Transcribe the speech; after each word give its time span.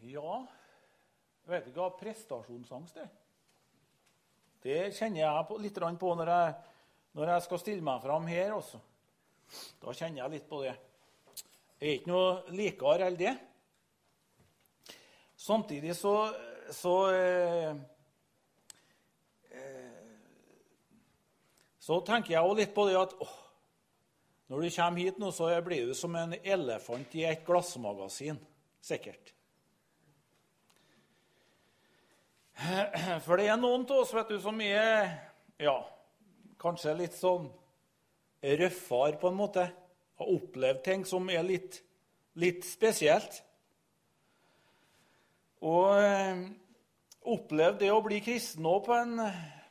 Ja, 0.00 0.36
jeg 1.44 1.52
vet 1.52 1.66
ikke 1.68 1.82
hva 1.82 1.90
prestasjonsangst 1.98 3.00
er. 3.02 3.08
Det 4.60 4.78
kjenner 4.96 5.22
jeg 5.22 5.46
på, 5.48 5.56
litt 5.60 5.80
på 6.00 6.12
når 6.16 6.30
jeg, 6.32 6.54
når 7.16 7.32
jeg, 7.34 7.44
skal 7.44 7.60
stille 7.60 7.84
meg 7.84 8.00
fram 8.04 8.28
her 8.28 8.54
også. 8.56 8.80
Da 9.80 9.92
kjenner 9.96 10.22
jeg 10.22 10.34
litt 10.36 10.48
på 10.48 10.60
det. 10.62 10.74
Jeg 11.80 11.88
er 11.88 11.98
ikke 11.98 12.12
noe 12.12 12.54
likere 12.56 13.08
enn 13.08 13.18
det. 13.18 13.32
Samtidig 15.40 15.96
så, 15.96 16.14
så 16.76 16.94
eh, 17.16 17.70
eh, 19.56 20.08
Så 21.80 21.98
tenker 22.04 22.36
jeg 22.36 22.44
også 22.44 22.58
litt 22.60 22.74
på 22.76 22.86
det 22.88 22.98
at 23.00 23.16
åh, 23.24 23.36
når 24.52 24.64
du 24.64 24.70
kommer 24.76 25.00
hit 25.00 25.20
nå, 25.20 25.32
så 25.32 25.50
blir 25.64 25.88
du 25.88 25.96
som 25.96 26.16
en 26.20 26.36
elefant 26.40 27.16
i 27.16 27.24
et 27.28 27.44
glassmagasin. 27.46 28.40
Sikkert. 28.84 29.32
For 33.24 33.40
det 33.40 33.48
er 33.48 33.58
noen 33.60 33.86
av 33.88 34.02
oss 34.02 34.12
vet 34.14 34.32
du, 34.32 34.36
som 34.42 34.58
er 34.60 35.08
ja, 35.60 35.76
kanskje 36.60 36.96
litt 36.98 37.16
sånn 37.16 37.48
røffere, 38.40 39.18
på 39.20 39.30
en 39.30 39.38
måte. 39.38 39.66
Har 40.20 40.32
opplevd 40.34 40.82
ting 40.84 41.06
som 41.08 41.28
er 41.32 41.44
litt, 41.46 41.80
litt 42.40 42.66
spesielt. 42.68 43.40
Og 45.64 45.96
eh, 46.00 46.42
opplevd 47.32 47.80
det 47.82 47.92
å 47.92 48.02
bli 48.04 48.20
kristen 48.24 48.68
òg 48.68 48.82
på, 48.86 48.98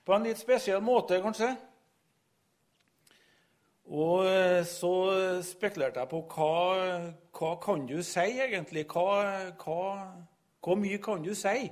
på, 0.05 0.15
en 0.15 0.26
litt 0.26 0.41
spesiell 0.41 0.81
måte, 0.85 1.20
kanskje. 1.21 1.51
Og 3.90 4.26
eh, 4.29 4.63
så 4.70 4.93
spekulerte 5.45 6.01
jeg 6.01 6.09
på 6.09 6.23
hva, 6.34 7.13
hva 7.37 7.53
kan 7.62 7.85
du 7.90 7.99
si, 8.05 8.26
egentlig? 8.37 8.87
Hva, 8.90 9.21
hva, 9.62 9.85
hvor 10.65 10.81
mye 10.81 11.01
kan 11.01 11.21
du 11.26 11.35
si? 11.37 11.70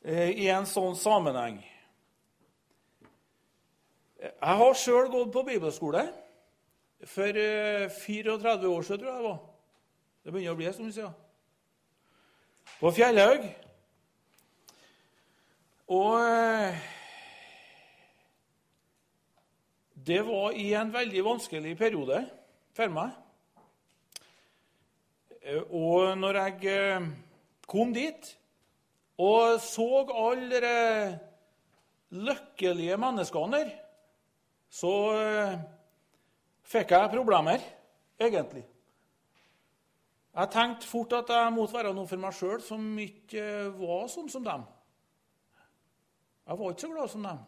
Eh, 0.00 0.30
i 0.32 0.46
en 0.48 0.64
sånn 0.64 0.94
sammenheng. 0.96 1.58
Jeg 4.20 4.60
har 4.60 4.78
sjøl 4.80 5.10
gått 5.12 5.32
på 5.34 5.44
bibelskole. 5.44 6.06
For 7.08 7.36
34 7.36 8.32
eh, 8.32 8.64
år 8.70 8.86
siden, 8.86 9.02
tror 9.02 9.10
jeg 9.10 9.18
det 9.18 9.26
var. 9.26 9.42
Det 10.24 10.32
begynner 10.32 10.56
å 10.56 10.60
bli 10.60 10.70
en 10.70 10.76
stund 10.78 10.96
siden. 10.96 11.12
På 12.80 12.94
Fjellhaug. 12.96 13.44
Og 15.92 16.16
eh, 16.24 16.80
det 20.08 20.24
var 20.24 20.56
i 20.56 20.70
en 20.80 20.96
veldig 20.96 21.28
vanskelig 21.28 21.76
periode 21.76 22.24
for 22.72 22.96
meg. 22.96 23.16
Og 25.68 26.16
når 26.16 26.36
jeg 26.40 26.76
kom 27.68 27.92
dit 27.92 28.36
og 29.20 29.60
så 29.60 29.86
alle 30.16 30.60
de 30.64 31.18
lykkelige 32.10 32.96
menneskene 33.00 33.60
der, 33.60 33.70
så 34.70 34.92
fikk 36.62 36.94
jeg 36.94 37.12
problemer, 37.12 37.62
egentlig. 38.20 38.64
Jeg 40.30 40.50
tenkte 40.50 40.86
fort 40.86 41.12
at 41.12 41.32
jeg 41.34 41.52
måtte 41.52 41.74
være 41.74 41.94
noe 41.94 42.06
for 42.06 42.22
meg 42.22 42.34
sjøl 42.36 42.60
som 42.62 42.84
ikke 43.02 43.44
var 43.80 44.06
sånn 44.10 44.30
som 44.30 44.44
dem. 44.46 44.62
Jeg 46.46 46.58
var 46.58 46.70
ikke 46.70 46.86
så 46.86 46.92
glad 46.92 47.10
som 47.10 47.24
dem. 47.26 47.40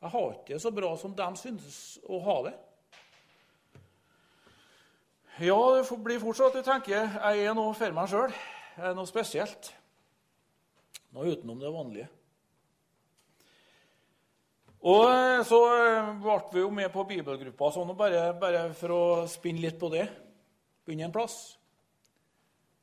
Jeg 0.00 0.12
har 0.12 0.32
ikke 0.32 0.54
det 0.54 0.62
så 0.62 0.72
bra 0.72 0.92
som 1.00 1.16
dem 1.16 1.36
synes 1.40 1.76
å 2.04 2.20
ha 2.24 2.36
det. 2.48 2.54
Ja, 5.44 5.56
det 5.76 5.98
blir 6.00 6.20
fortsatt 6.20 6.56
du 6.56 6.62
tenker 6.64 6.94
jeg 6.96 7.44
er 7.44 7.56
noe 7.56 7.74
for 7.76 7.92
meg 7.92 8.08
sjøl. 8.08 8.32
Jeg 8.76 8.90
er 8.90 8.96
noe 8.96 9.08
spesielt. 9.08 9.72
Noe 11.16 11.32
utenom 11.32 11.60
det 11.60 11.72
vanlige. 11.72 12.06
Og 14.84 15.04
eh, 15.08 15.42
Så 15.48 15.60
eh, 15.72 16.10
ble 16.20 16.36
vi 16.52 16.60
jo 16.60 16.70
med 16.70 16.90
på 16.92 17.06
bibelgruppa 17.08 17.70
sånn, 17.72 17.94
bare, 17.96 18.28
bare, 18.36 18.66
for 18.76 18.92
å 18.92 19.04
spinne 19.30 19.64
litt 19.64 19.78
på 19.80 19.88
det. 19.94 20.04
Begynne 20.84 21.08
en 21.08 21.14
plass. 21.14 21.56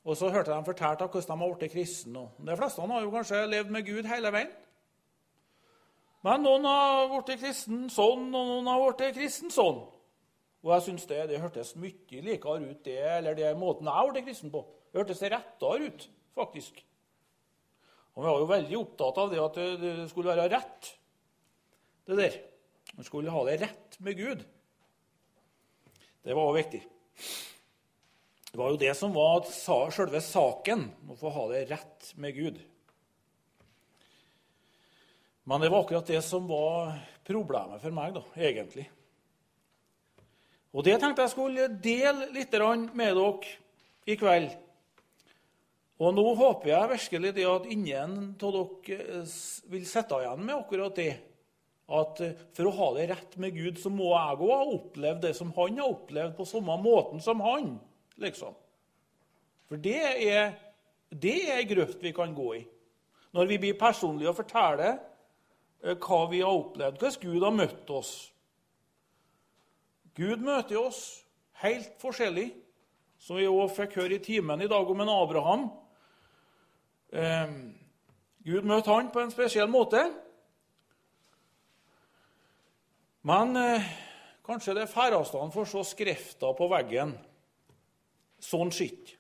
Og 0.04 0.18
så 0.20 0.32
hørte 0.34 0.52
de 0.52 0.66
fortalt 0.66 1.04
av 1.06 1.14
hvordan 1.14 1.38
de 1.38 1.46
har 1.46 1.54
blitt 1.54 1.76
kristne. 1.76 2.26
De 2.44 2.58
fleste 2.60 2.88
har 2.90 3.06
jo 3.06 3.14
kanskje 3.14 3.44
levd 3.48 3.72
med 3.72 3.86
Gud 3.88 4.10
hele 4.10 4.34
veien. 4.36 4.52
Men 6.24 6.44
noen 6.44 6.66
har 6.68 7.12
blitt 7.12 7.40
kristen 7.40 7.86
sånn, 7.92 8.30
og 8.32 8.50
noen 8.50 8.68
har 8.72 8.82
blitt 8.84 9.14
kristen 9.16 9.54
sånn. 9.54 9.84
Og 10.64 10.72
jeg 10.74 10.86
syns 10.88 11.06
det, 11.08 11.22
det 11.30 11.42
hørtes 11.44 11.76
mye 11.80 12.24
likere 12.24 12.64
ut, 12.64 12.82
det, 12.88 12.98
eller 13.20 13.38
det 13.38 13.54
måten 13.60 13.92
jeg 13.92 14.10
ble 14.10 14.26
kristen 14.26 14.52
på. 14.52 14.64
Det 14.90 15.04
hørtes 15.04 15.24
rettere 15.24 15.92
ut, 15.92 16.06
faktisk. 16.36 16.84
Og 18.14 18.22
vi 18.22 18.30
var 18.30 18.42
jo 18.42 18.50
veldig 18.50 18.80
opptatt 18.80 19.22
av 19.24 19.32
det 19.32 19.42
at 19.42 19.60
det 19.82 19.94
skulle 20.12 20.34
være 20.36 20.52
rett, 20.54 20.90
det 22.10 22.18
der. 22.20 22.36
Man 22.94 23.08
skulle 23.08 23.34
ha 23.34 23.42
det 23.48 23.62
rett 23.64 23.98
med 24.06 24.20
Gud. 24.20 24.44
Det 26.24 26.36
var 26.36 26.52
òg 26.52 26.60
viktig. 26.60 26.84
Det 28.52 28.60
var 28.60 28.70
jo 28.70 28.78
det 28.78 28.92
som 28.94 29.16
var 29.16 29.48
selve 29.50 30.22
saken, 30.22 30.86
å 31.10 31.18
få 31.18 31.32
ha 31.34 31.48
det 31.50 31.64
rett 31.72 32.12
med 32.22 32.38
Gud. 32.38 32.60
Men 35.50 35.64
det 35.64 35.72
var 35.74 35.82
akkurat 35.84 36.08
det 36.08 36.22
som 36.24 36.46
var 36.48 36.94
problemet 37.26 37.82
for 37.82 37.96
meg, 37.96 38.14
da, 38.16 38.22
egentlig. 38.38 38.86
Og 40.74 40.86
det 40.86 40.96
tenkte 41.02 41.26
jeg 41.26 41.34
skulle 41.34 41.66
dele 41.84 42.30
litt 42.34 42.54
med 42.94 43.18
dere 43.18 43.52
i 44.06 44.16
kveld. 44.20 44.54
Og 46.02 46.16
nå 46.16 46.24
håper 46.38 46.72
jeg 46.72 46.90
virkelig 46.96 47.34
det 47.36 47.46
at 47.46 47.70
ingen 47.70 48.16
av 48.34 48.56
dere 48.56 49.20
eh, 49.22 49.38
vil 49.70 49.86
sitte 49.86 50.18
igjen 50.24 50.42
med 50.42 50.56
akkurat 50.56 50.98
det. 50.98 51.14
At 51.94 52.22
eh, 52.26 52.36
for 52.56 52.70
å 52.70 52.76
ha 52.80 52.90
det 52.98 53.08
rett 53.12 53.38
med 53.42 53.54
Gud, 53.54 53.78
så 53.80 53.92
må 53.94 54.10
jeg 54.16 54.40
òg 54.40 54.52
ha 54.56 54.62
opplevd 54.74 55.24
det 55.28 55.34
som 55.38 55.54
han 55.58 55.80
har 55.80 55.94
opplevd, 55.94 56.36
på 56.38 56.48
samme 56.50 56.78
måten 56.82 57.22
som 57.22 57.44
han. 57.46 57.76
liksom. 58.18 58.56
For 59.70 59.82
det 59.82 60.00
er, 60.02 60.56
det 61.10 61.36
er 61.46 61.62
ei 61.62 61.70
grøft 61.70 62.02
vi 62.04 62.14
kan 62.16 62.34
gå 62.36 62.50
i. 62.58 62.64
Når 63.34 63.50
vi 63.50 63.60
blir 63.62 63.80
personlige 63.80 64.34
og 64.34 64.40
forteller 64.42 64.98
eh, 64.98 65.94
hva 65.94 66.24
vi 66.32 66.42
har 66.42 66.58
opplevd, 66.58 66.98
hvordan 67.02 67.22
Gud 67.22 67.46
har 67.46 67.58
møtt 67.62 67.94
oss. 67.94 68.14
Gud 70.18 70.42
møter 70.46 70.78
oss 70.82 71.04
helt 71.64 71.96
forskjellig, 72.02 72.52
som 73.24 73.40
vi 73.40 73.48
òg 73.48 73.72
fikk 73.72 74.02
høre 74.02 74.18
i 74.18 74.24
timen 74.24 74.62
i 74.62 74.68
dag 74.68 74.90
om 74.90 75.00
en 75.00 75.12
Abraham. 75.14 75.70
Eh, 77.16 77.54
Gud 78.44 78.68
møtte 78.68 78.92
han 78.92 79.12
på 79.14 79.22
en 79.24 79.32
spesiell 79.32 79.70
måte. 79.72 80.02
Men 83.24 83.56
eh, 83.56 83.86
kanskje 84.44 84.76
det 84.76 84.90
færreste 84.92 85.40
han 85.40 85.54
får 85.56 85.70
se 85.72 85.86
skrifta 85.94 86.52
på 86.58 86.68
veggen. 86.74 87.14
Sånn 88.44 88.74
skitt. 88.76 89.16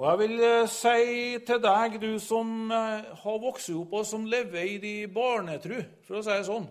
Og 0.00 0.08
jeg 0.08 0.22
vil 0.24 0.36
eh, 0.48 0.66
si 0.74 1.38
til 1.46 1.62
deg, 1.62 2.00
du 2.02 2.16
som 2.18 2.66
eh, 2.74 3.14
har 3.22 3.40
vokst 3.46 3.70
opp 3.78 3.94
og 4.00 4.10
som 4.10 4.26
lever 4.26 4.74
i 4.74 4.76
de 4.82 4.96
barnetru, 5.06 5.78
for 6.02 6.18
å 6.18 6.26
si 6.26 6.34
det 6.34 6.50
sånn, 6.50 6.66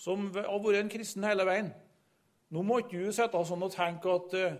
som 0.00 0.30
har 0.32 0.64
vært 0.64 0.80
en 0.80 0.92
kristen 0.96 1.28
hele 1.28 1.44
veien 1.44 1.72
Nå 2.50 2.64
må 2.66 2.80
ikke 2.82 3.04
du 3.04 3.14
sitte 3.14 3.44
sånn 3.46 3.62
og 3.62 3.72
tenke 3.74 4.10
at 4.10 4.36
eh, 4.38 4.58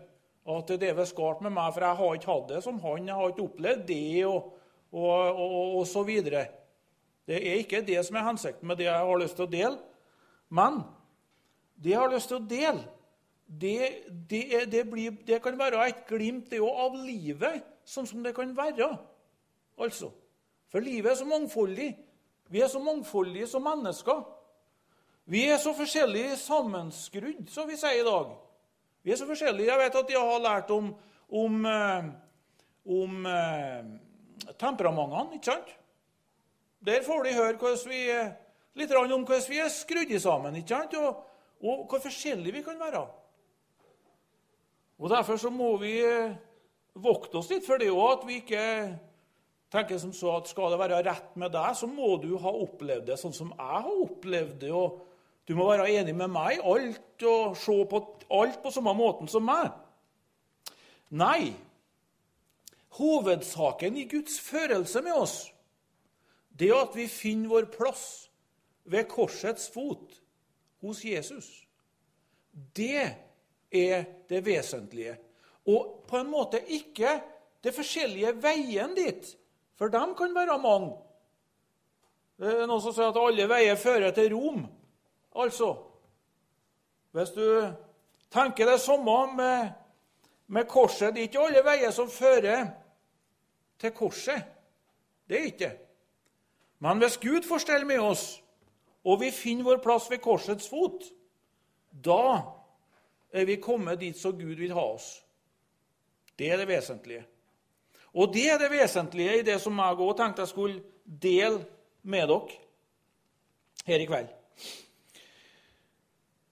at 0.48 0.70
det 0.80 0.88
er 0.88 0.96
visst 0.96 1.16
galt 1.16 1.42
med 1.44 1.52
meg, 1.54 1.72
for 1.74 1.84
jeg 1.84 1.98
har 1.98 2.16
ikke 2.16 2.30
hatt 2.30 2.48
det 2.48 2.62
som 2.64 2.78
han. 2.82 3.08
Jeg 3.08 3.16
har 3.16 3.32
ikke 3.32 3.44
opplevd 3.44 3.82
det, 3.90 4.24
og, 4.26 4.54
og, 4.90 5.10
og, 5.12 5.74
og 5.80 5.84
så 5.88 6.02
videre. 6.06 6.46
Det 7.28 7.36
er 7.38 7.60
ikke 7.60 7.82
det 7.86 8.00
som 8.06 8.16
er 8.18 8.26
hensikten 8.26 8.66
med 8.66 8.80
det 8.80 8.88
jeg 8.88 9.10
har 9.10 9.20
lyst 9.20 9.36
til 9.38 9.46
å 9.46 9.52
dele. 9.52 9.76
Men 10.50 10.80
det 11.76 11.92
jeg 11.92 12.00
har 12.00 12.10
lyst 12.10 12.32
til 12.32 12.40
å 12.40 12.48
dele, 12.50 12.86
det, 13.46 13.76
det, 14.30 14.42
det, 14.72 14.82
blir, 14.90 15.14
det 15.26 15.40
kan 15.42 15.58
være 15.58 15.84
et 15.90 16.02
glimt 16.08 16.50
det 16.50 16.60
av 16.62 16.96
livet, 16.96 17.62
sånn 17.86 18.08
som 18.08 18.24
det 18.24 18.34
kan 18.34 18.50
være. 18.56 18.88
Altså. 19.80 20.10
For 20.70 20.82
livet 20.82 21.12
er 21.12 21.20
så 21.20 21.28
mangfoldig. 21.28 21.90
Vi 22.50 22.62
er 22.62 22.70
så 22.70 22.82
mangfoldige 22.82 23.48
som 23.50 23.64
mennesker. 23.66 24.22
Vi 25.30 25.44
er 25.46 25.60
så 25.62 25.70
forskjellig 25.78 26.32
sammenskrudd, 26.42 27.44
som 27.54 27.68
vi 27.70 27.76
sier 27.78 28.00
i 28.00 28.06
dag. 28.06 28.32
Vi 29.06 29.12
er 29.14 29.18
så 29.18 29.28
forskjellige. 29.28 29.68
Jeg 29.68 29.78
vet 29.78 29.98
at 30.00 30.08
jeg 30.10 30.22
har 30.26 30.40
lært 30.42 30.70
om, 30.74 30.88
om, 31.30 31.58
eh, 31.70 32.08
om 32.90 33.26
eh, 33.30 33.92
temperamentene, 34.58 35.36
ikke 35.36 35.52
sant? 35.52 35.68
Der 36.82 37.04
får 37.06 37.22
de 37.28 37.34
høre 37.36 37.74
vi, 37.86 38.00
litt 38.80 38.94
om 38.96 39.06
hvordan 39.22 39.44
vi 39.46 39.60
er 39.62 39.70
skrudd 39.70 40.14
sammen, 40.18 40.56
ikke 40.58 40.80
sant? 40.80 40.96
Og, 40.98 41.20
og 41.62 41.84
hvor 41.86 42.02
forskjellige 42.02 42.56
vi 42.56 42.62
kan 42.66 42.80
være. 42.80 43.04
Og 44.98 45.10
Derfor 45.14 45.38
så 45.38 45.52
må 45.54 45.76
vi 45.78 45.92
eh, 46.02 46.34
vokte 46.98 47.38
oss 47.38 47.52
litt 47.52 47.68
for 47.68 47.78
det 47.78 47.92
òg, 47.92 48.16
at 48.16 48.26
vi 48.26 48.40
ikke 48.42 48.64
tenker 49.70 50.02
som 50.02 50.10
så 50.10 50.34
at 50.40 50.50
skal 50.50 50.74
det 50.74 50.82
være 50.82 51.04
rett 51.06 51.38
med 51.38 51.54
deg, 51.54 51.78
så 51.78 51.86
må 51.86 52.16
du 52.18 52.34
ha 52.42 52.50
opplevd 52.50 53.06
det 53.12 53.20
sånn 53.20 53.36
som 53.36 53.54
jeg 53.54 53.84
har 53.86 54.02
opplevd 54.08 54.58
det. 54.66 54.74
og 54.74 55.06
du 55.48 55.56
må 55.58 55.66
være 55.70 55.88
enig 55.98 56.14
med 56.16 56.30
meg 56.32 56.58
i 56.58 56.64
alt 56.72 57.24
og 57.26 57.56
se 57.58 57.76
på 57.90 58.00
alt 58.30 58.60
på 58.62 58.72
samme 58.74 58.94
måten 58.96 59.30
som 59.30 59.44
meg. 59.46 59.72
Nei. 61.10 61.52
Hovedsaken 63.00 63.96
i 63.96 64.06
Guds 64.10 64.40
førelse 64.42 65.02
med 65.02 65.14
oss, 65.14 65.36
det 66.58 66.68
er 66.70 66.82
at 66.82 66.96
vi 66.98 67.06
finner 67.08 67.50
vår 67.52 67.68
plass 67.72 68.04
ved 68.90 69.08
korsets 69.08 69.70
fot 69.72 70.18
hos 70.82 71.04
Jesus. 71.06 71.48
Det 72.52 73.06
er 73.70 74.04
det 74.28 74.42
vesentlige. 74.46 75.16
Og 75.70 76.02
på 76.08 76.18
en 76.18 76.30
måte 76.30 76.60
ikke 76.66 77.20
det 77.64 77.74
forskjellige 77.76 78.34
veien 78.42 78.94
dit, 78.96 79.36
for 79.78 79.92
dem 79.92 80.14
kan 80.18 80.34
være 80.34 80.58
mange. 80.60 80.96
Det 82.40 82.48
er 82.48 82.68
noen 82.68 82.82
som 82.82 82.94
sier 82.96 83.12
at 83.12 83.20
alle 83.20 83.46
veier 83.48 83.76
fører 83.76 84.14
til 84.16 84.32
Rom. 84.32 84.62
Altså 85.36 85.76
Hvis 87.10 87.30
du 87.30 87.72
tenker 88.30 88.66
det 88.66 88.80
samme 88.80 89.36
med, 89.36 89.70
med 90.46 90.64
korset 90.68 91.14
Det 91.14 91.22
er 91.22 91.28
ikke 91.28 91.46
alle 91.46 91.64
veier 91.64 91.90
som 91.94 92.10
fører 92.10 92.70
til 93.80 93.92
korset. 93.96 94.42
Det 95.28 95.38
er 95.38 95.44
ikke 95.44 95.72
Men 96.78 96.98
hvis 96.98 97.16
Gud 97.16 97.42
får 97.48 97.58
stelle 97.58 97.86
med 97.86 97.98
oss, 98.00 98.42
og 99.04 99.20
vi 99.20 99.30
finner 99.30 99.64
vår 99.64 99.82
plass 99.84 100.10
ved 100.10 100.18
korsets 100.18 100.68
fot, 100.68 101.04
da 101.92 102.40
er 103.32 103.44
vi 103.44 103.56
kommet 103.60 104.00
dit 104.00 104.16
så 104.16 104.32
Gud 104.32 104.56
vil 104.56 104.72
ha 104.72 104.84
oss. 104.94 105.20
Det 106.38 106.48
er 106.48 106.56
det 106.56 106.68
vesentlige. 106.68 107.26
Og 108.12 108.32
det 108.34 108.46
er 108.50 108.58
det 108.58 108.70
vesentlige 108.70 109.38
i 109.38 109.44
det 109.46 109.60
som 109.60 109.78
jeg 109.78 110.00
òg 110.00 110.16
tenkte 110.16 110.42
jeg 110.42 110.52
skulle 110.54 110.82
dele 111.04 111.60
med 112.02 112.28
dere 112.32 112.56
her 113.86 114.00
i 114.00 114.08
kveld. 114.08 114.30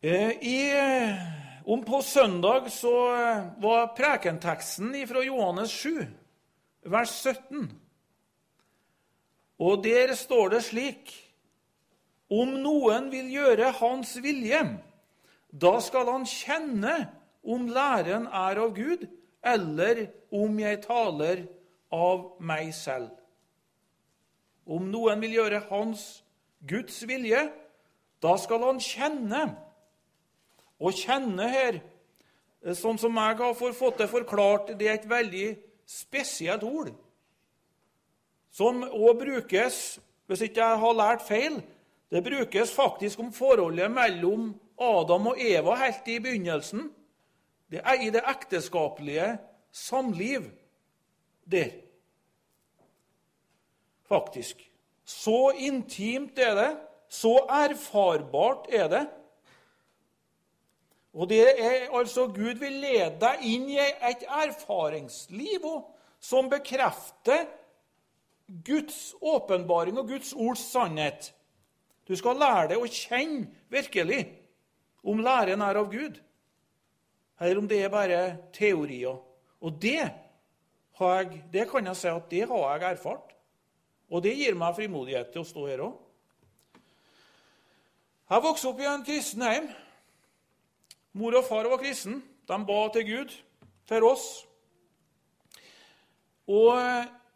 Eh, 0.00 0.30
I, 0.30 0.72
om 1.64 1.84
på 1.84 2.02
søndag 2.02 2.70
så 2.70 2.92
var 3.58 3.96
prekenteksten 3.96 4.92
fra 5.10 5.24
Johannes 5.26 5.70
7, 5.74 6.04
vers 6.86 7.10
17. 7.26 7.64
Og 9.58 9.82
der 9.82 10.14
står 10.14 10.54
det 10.54 10.62
slik 10.68 11.10
Om 12.30 12.60
noen 12.62 13.10
vil 13.10 13.26
gjøre 13.32 13.72
Hans 13.80 14.14
vilje, 14.22 14.62
da 15.50 15.74
skal 15.82 16.12
han 16.12 16.30
kjenne 16.30 16.96
om 17.42 17.66
læren 17.66 18.30
er 18.30 18.62
av 18.62 18.74
Gud, 18.78 19.08
eller 19.42 20.06
om 20.30 20.58
jeg 20.62 20.84
taler 20.86 21.48
av 21.90 22.36
meg 22.38 22.70
selv. 22.76 23.10
Om 24.62 24.92
noen 24.92 25.18
vil 25.26 25.40
gjøre 25.40 25.64
Hans 25.72 26.20
Guds 26.62 27.02
vilje, 27.08 27.48
da 28.22 28.36
skal 28.38 28.62
han 28.62 28.78
kjenne. 28.78 29.48
Å 30.78 30.92
kjenne 30.94 31.48
her, 31.50 31.80
sånn 32.78 32.98
som 33.00 33.16
jeg 33.18 33.38
har 33.40 33.54
fått 33.56 33.98
det 33.98 34.08
forklart, 34.10 34.74
det 34.78 34.88
er 34.88 34.98
et 34.98 35.08
veldig 35.10 35.48
spesielt 35.88 36.62
ord. 36.66 36.92
Som 38.54 38.84
òg 38.86 39.18
brukes, 39.20 39.98
hvis 40.28 40.44
ikke 40.46 40.62
jeg 40.62 40.80
har 40.82 40.96
lært 40.96 41.26
feil, 41.26 41.58
det 42.08 42.24
brukes 42.24 42.72
faktisk 42.72 43.20
om 43.20 43.32
forholdet 43.34 43.90
mellom 43.92 44.52
Adam 44.80 45.32
og 45.32 45.42
Eva 45.42 45.76
helt 45.82 46.08
i 46.08 46.18
begynnelsen. 46.22 46.88
Det 47.68 47.82
er 47.84 48.00
i 48.00 48.08
det 48.14 48.22
ekteskapelige 48.24 49.34
samliv 49.74 50.46
der. 51.44 51.74
Faktisk. 54.08 54.62
Så 55.04 55.50
intimt 55.50 56.38
er 56.38 56.54
det. 56.56 56.70
Så 57.08 57.34
erfarbart 57.48 58.68
er 58.72 58.88
det. 58.88 59.04
Og 61.18 61.26
det 61.26 61.42
er 61.42 61.88
altså 61.98 62.28
Gud 62.30 62.60
vil 62.60 62.76
lede 62.78 63.16
deg 63.18 63.42
inn 63.42 63.66
i 63.72 63.78
et 63.80 64.22
erfaringsliv 64.22 65.64
som 66.22 66.50
bekrefter 66.50 67.48
Guds 68.46 69.16
åpenbaring 69.20 69.98
og 69.98 70.12
Guds 70.12 70.30
ords 70.32 70.62
sannhet. 70.70 71.32
Du 72.08 72.14
skal 72.16 72.38
lære 72.38 72.70
deg 72.72 72.82
å 72.82 72.86
kjenne 72.88 73.48
virkelig 73.68 74.22
om 75.02 75.18
læren 75.20 75.62
er 75.64 75.80
av 75.80 75.90
Gud, 75.90 76.20
eller 77.40 77.60
om 77.60 77.66
det 77.68 77.82
er 77.82 77.92
bare 77.92 78.20
teorier. 78.54 79.18
Og 79.58 79.74
det, 79.82 80.06
jeg, 81.00 81.42
det 81.52 81.66
kan 81.70 81.90
jeg 81.90 81.98
si 81.98 82.08
at 82.12 82.30
det 82.30 82.46
har 82.46 82.78
jeg 82.78 82.94
erfart. 82.94 83.34
Og 84.08 84.22
det 84.24 84.36
gir 84.38 84.56
meg 84.56 84.76
frimodighet 84.78 85.34
til 85.34 85.42
å 85.42 85.48
stå 85.50 85.66
her 85.66 85.82
òg. 85.84 85.98
Jeg 88.28 88.44
vokste 88.44 88.70
opp 88.70 88.80
i 88.80 88.88
en 88.88 89.04
kristen 89.04 89.44
hjem. 89.44 89.68
Mor 91.12 91.36
og 91.38 91.44
far 91.44 91.68
var 91.68 91.80
kristen. 91.80 92.22
De 92.48 92.58
ba 92.66 92.88
til 92.92 93.06
Gud 93.06 93.32
til 93.88 94.04
oss. 94.04 94.26
Og 96.48 96.76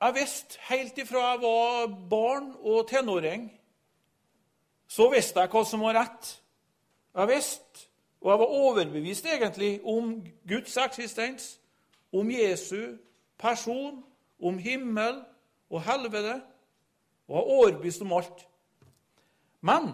jeg 0.02 0.14
visste 0.14 0.58
helt 0.68 0.98
ifra 0.98 1.24
jeg 1.32 1.42
var 1.42 1.90
barn 2.10 2.54
og 2.60 2.88
tenåring, 2.88 3.50
så 4.88 5.08
visste 5.12 5.40
jeg 5.40 5.52
hva 5.52 5.62
som 5.68 5.84
var 5.84 5.98
rett. 6.00 6.30
Jeg 7.14 7.28
visste, 7.28 7.88
og 8.20 8.30
jeg 8.30 8.40
var 8.40 8.54
overbevist 8.56 9.28
egentlig, 9.28 9.80
om 9.84 10.14
Guds 10.48 10.76
eksistens, 10.76 11.60
om 12.12 12.30
Jesu 12.30 12.96
person, 13.38 14.02
om 14.42 14.58
himmel 14.58 15.22
og 15.70 15.82
helvete, 15.82 16.40
og 17.28 17.36
jeg 17.36 17.36
var 17.36 17.52
overbevist 17.58 18.02
om 18.02 18.12
alt. 18.12 18.46
Men 19.60 19.92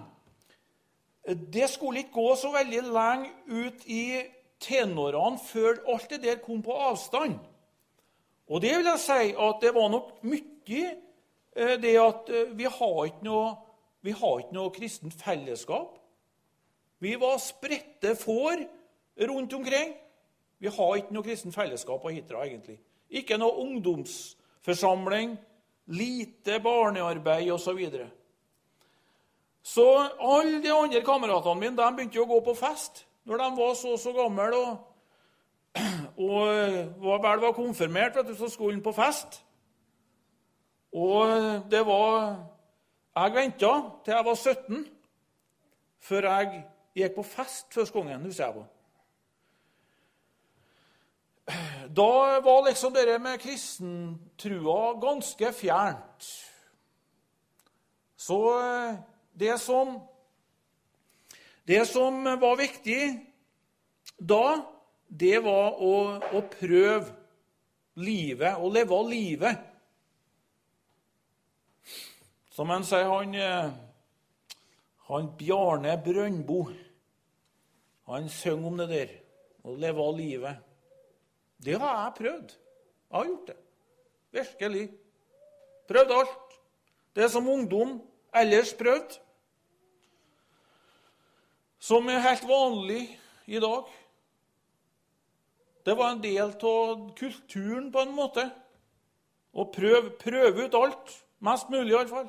det 1.34 1.68
skulle 1.70 1.98
ikke 1.98 2.16
gå 2.16 2.34
så 2.40 2.52
veldig 2.52 2.82
lenge 2.88 3.30
ut 3.46 3.84
i 3.86 4.22
tenårene 4.60 5.38
før 5.44 5.82
alt 5.92 6.10
det 6.10 6.22
der 6.22 6.40
kom 6.42 6.62
på 6.64 6.72
avstand. 6.72 7.38
Og 8.48 8.62
det 8.64 8.72
vil 8.78 8.88
jeg 8.88 9.02
si 9.02 9.34
at 9.36 9.60
det 9.62 9.74
var 9.76 9.90
nok 9.92 10.12
mye 10.24 10.84
eh, 11.56 11.74
det 11.82 11.94
at 12.00 12.30
eh, 12.32 12.52
vi 12.56 12.64
har 12.64 13.04
ikke 13.04 13.26
noe, 13.28 13.56
har 14.08 14.38
ikke 14.40 14.56
noe 14.56 14.72
kristent 14.72 15.16
fellesskap. 15.20 15.98
Vi 16.98 17.14
var 17.20 17.36
spredte 17.38 18.14
får 18.16 18.64
rundt 19.28 19.52
omkring. 19.52 19.92
Vi 20.58 20.68
har 20.68 20.94
ikke 20.96 21.14
noe 21.14 21.26
kristent 21.26 21.54
fellesskap 21.54 22.00
på 22.02 22.14
Hitra, 22.14 22.46
egentlig. 22.46 22.78
Ikke 23.10 23.36
noe 23.38 23.60
ungdomsforsamling, 23.62 25.36
lite 25.86 26.58
barnearbeid 26.64 27.52
osv. 27.52 27.84
Så, 29.62 29.84
alle 30.20 30.62
de 30.62 30.72
andre 30.72 31.02
kameratene 31.04 31.60
mine 31.60 31.76
de 31.76 31.88
begynte 31.96 32.22
å 32.22 32.28
gå 32.28 32.40
på 32.46 32.54
fest 32.58 33.04
når 33.28 33.42
de 33.42 33.48
var 33.58 33.74
så 33.76 33.96
så 34.00 34.12
gamle 34.16 34.56
og, 34.56 34.78
og 36.28 36.46
var, 37.02 37.18
vel 37.26 37.42
var 37.42 37.52
konfirmert, 37.52 38.16
vet 38.16 38.30
du, 38.30 38.36
så 38.38 38.48
skulle 38.48 38.78
han 38.78 38.84
på 38.84 38.94
fest. 38.96 39.42
Og 40.96 41.28
det 41.70 41.82
var 41.86 42.46
Jeg 43.18 43.34
venta 43.34 43.70
til 44.04 44.14
jeg 44.14 44.24
var 44.24 44.34
17 44.34 44.86
før 46.00 46.26
jeg 46.28 46.64
gikk 46.94 47.14
på 47.16 47.22
fest 47.26 47.74
første 47.74 47.98
gangen, 47.98 48.22
husker 48.22 48.44
jeg 48.44 48.54
på. 48.54 48.64
Da 51.96 52.40
var 52.44 52.66
liksom 52.68 52.94
det 52.94 53.18
med 53.20 53.40
kristentrua 53.40 54.94
ganske 55.00 55.52
fjernt. 55.52 56.28
Så 58.16 58.38
eh, 58.60 58.98
det 59.38 59.58
som, 59.62 59.94
det 61.68 61.84
som 61.88 62.24
var 62.24 62.56
viktig 62.58 63.00
da, 64.18 64.58
det 65.08 65.38
var 65.44 65.78
å, 65.78 65.94
å 66.18 66.42
prøve 66.50 67.14
livet, 68.02 68.58
å 68.58 68.70
leve 68.72 68.98
livet. 69.08 69.64
Som 72.50 72.74
han 72.74 72.84
sier, 72.86 73.06
han, 73.06 73.34
eh, 73.38 73.70
han 75.06 75.30
Bjarne 75.38 75.94
Brøndbo 76.02 76.64
han 78.08 78.28
synger 78.32 78.66
om 78.66 78.78
det 78.80 78.88
der, 78.88 79.10
å 79.68 79.74
leve 79.76 80.00
av 80.00 80.14
livet. 80.16 80.60
Det 81.60 81.74
har 81.76 81.90
jeg 81.92 82.14
prøvd. 82.16 82.52
Jeg 82.54 83.16
har 83.16 83.26
gjort 83.28 83.50
det. 83.50 83.56
Virkelig. 84.38 84.84
Prøvd 85.88 86.14
alt. 86.16 86.54
Det 87.16 87.28
som 87.28 87.48
ungdom 87.52 87.98
ellers 88.32 88.72
prøvd. 88.78 89.18
Som 91.78 92.08
er 92.10 92.24
helt 92.24 92.46
vanlig 92.48 93.02
i 93.46 93.60
dag. 93.62 93.86
Det 95.86 95.94
var 95.96 96.10
en 96.12 96.22
del 96.22 96.50
av 96.50 97.04
kulturen, 97.16 97.92
på 97.92 98.02
en 98.02 98.16
måte. 98.16 98.48
Å 99.54 99.64
prøve, 99.72 100.10
prøve 100.20 100.66
ut 100.66 100.76
alt. 100.76 101.14
Mest 101.40 101.70
mulig, 101.70 101.94
iallfall. 101.94 102.26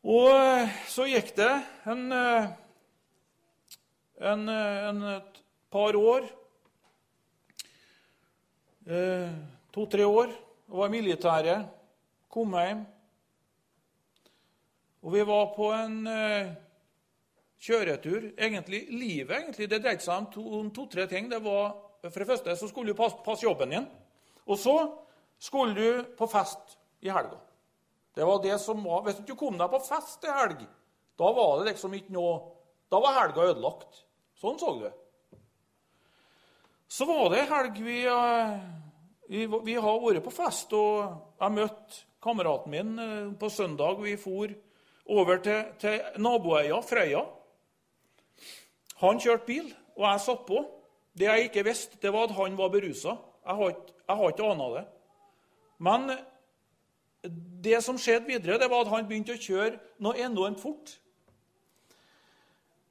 Og 0.00 0.30
eh, 0.32 0.76
så 0.88 1.06
gikk 1.08 1.34
det 1.36 1.50
en, 1.92 2.06
eh, 2.16 2.46
en, 4.32 4.46
eh, 4.48 4.84
en 4.90 5.02
et 5.16 5.42
par 5.70 5.98
år 6.00 6.28
To-tre 9.70 10.02
år. 10.02 10.32
Jeg 10.32 10.74
var 10.74 10.88
i 10.88 10.90
militæret. 10.90 11.66
Kom 12.32 12.56
hjem. 12.58 12.80
Og 15.00 15.14
vi 15.14 15.22
var 15.24 15.52
på 15.54 15.70
en 15.72 15.96
kjøretur. 17.60 18.32
Egentlig, 18.36 18.86
Livet 18.92 19.36
egentlig, 19.36 19.68
det 19.70 19.82
dreide 19.82 20.04
seg 20.04 20.34
om 20.40 20.70
to-tre 20.72 21.06
to, 21.06 21.12
ting. 21.14 21.30
Det 21.30 21.40
var, 21.44 21.72
For 22.02 22.22
det 22.22 22.28
første 22.28 22.56
så 22.56 22.68
skulle 22.68 22.92
du 22.92 22.98
passe, 22.98 23.20
passe 23.24 23.44
jobben 23.44 23.74
din. 23.74 23.88
Og 24.46 24.58
så 24.58 24.76
skulle 25.40 25.74
du 25.76 26.04
på 26.16 26.28
fest 26.28 26.76
i 27.00 27.10
helga. 27.12 27.38
Det 28.14 28.26
var 28.26 28.42
det 28.42 28.58
som 28.60 28.84
var, 28.84 29.02
Hvis 29.02 29.16
du 29.16 29.22
ikke 29.22 29.38
kom 29.46 29.58
deg 29.58 29.70
på 29.70 29.80
fest 29.86 30.24
i 30.24 30.32
helg, 30.34 30.64
da 31.20 31.32
var 31.36 31.60
det 31.60 31.72
liksom 31.72 31.94
ikke 31.94 32.12
noe 32.16 32.40
Da 32.90 32.98
var 32.98 33.20
helga 33.20 33.44
ødelagt. 33.52 34.00
Sånn 34.34 34.58
så 34.58 34.72
du. 34.80 34.88
Så 36.90 37.06
var 37.06 37.28
det 37.30 37.44
ei 37.44 37.50
helg 37.52 37.76
vi, 37.84 37.98
eh, 38.10 38.54
vi, 39.28 39.44
vi, 39.46 39.76
har 39.78 40.00
vært 40.02 40.24
på 40.24 40.32
fest, 40.34 40.72
og 40.74 41.36
jeg 41.38 41.54
møtte 41.54 42.00
kameraten 42.24 42.72
min 42.72 42.98
eh, 42.98 43.28
på 43.38 43.50
søndag. 43.52 44.00
Vi 44.02 44.16
for 44.18 44.50
over 45.10 45.42
til, 45.42 45.64
til 45.82 46.22
naboøya 46.22 46.80
Frøya. 46.86 47.24
Han 49.00 49.20
kjørte 49.20 49.48
bil, 49.48 49.68
og 49.96 50.06
jeg 50.06 50.24
satt 50.26 50.46
på. 50.48 50.64
Det 51.16 51.26
jeg 51.26 51.48
ikke 51.48 51.66
visste, 51.66 51.98
det 52.02 52.12
var 52.14 52.28
at 52.28 52.36
han 52.36 52.56
var 52.58 52.72
berusa. 52.72 53.16
Jeg 53.46 53.56
har 53.56 53.74
ikke, 53.74 54.28
ikke 54.30 54.50
ana 54.52 54.68
det. 54.76 54.84
Men 55.80 56.10
det 57.64 57.82
som 57.84 57.98
skjedde 58.00 58.28
videre, 58.28 58.58
det 58.60 58.70
var 58.70 58.84
at 58.84 58.92
han 58.92 59.08
begynte 59.08 59.36
å 59.36 59.40
kjøre 59.40 59.78
noe 60.04 60.20
enormt 60.20 60.60
fort. 60.62 60.94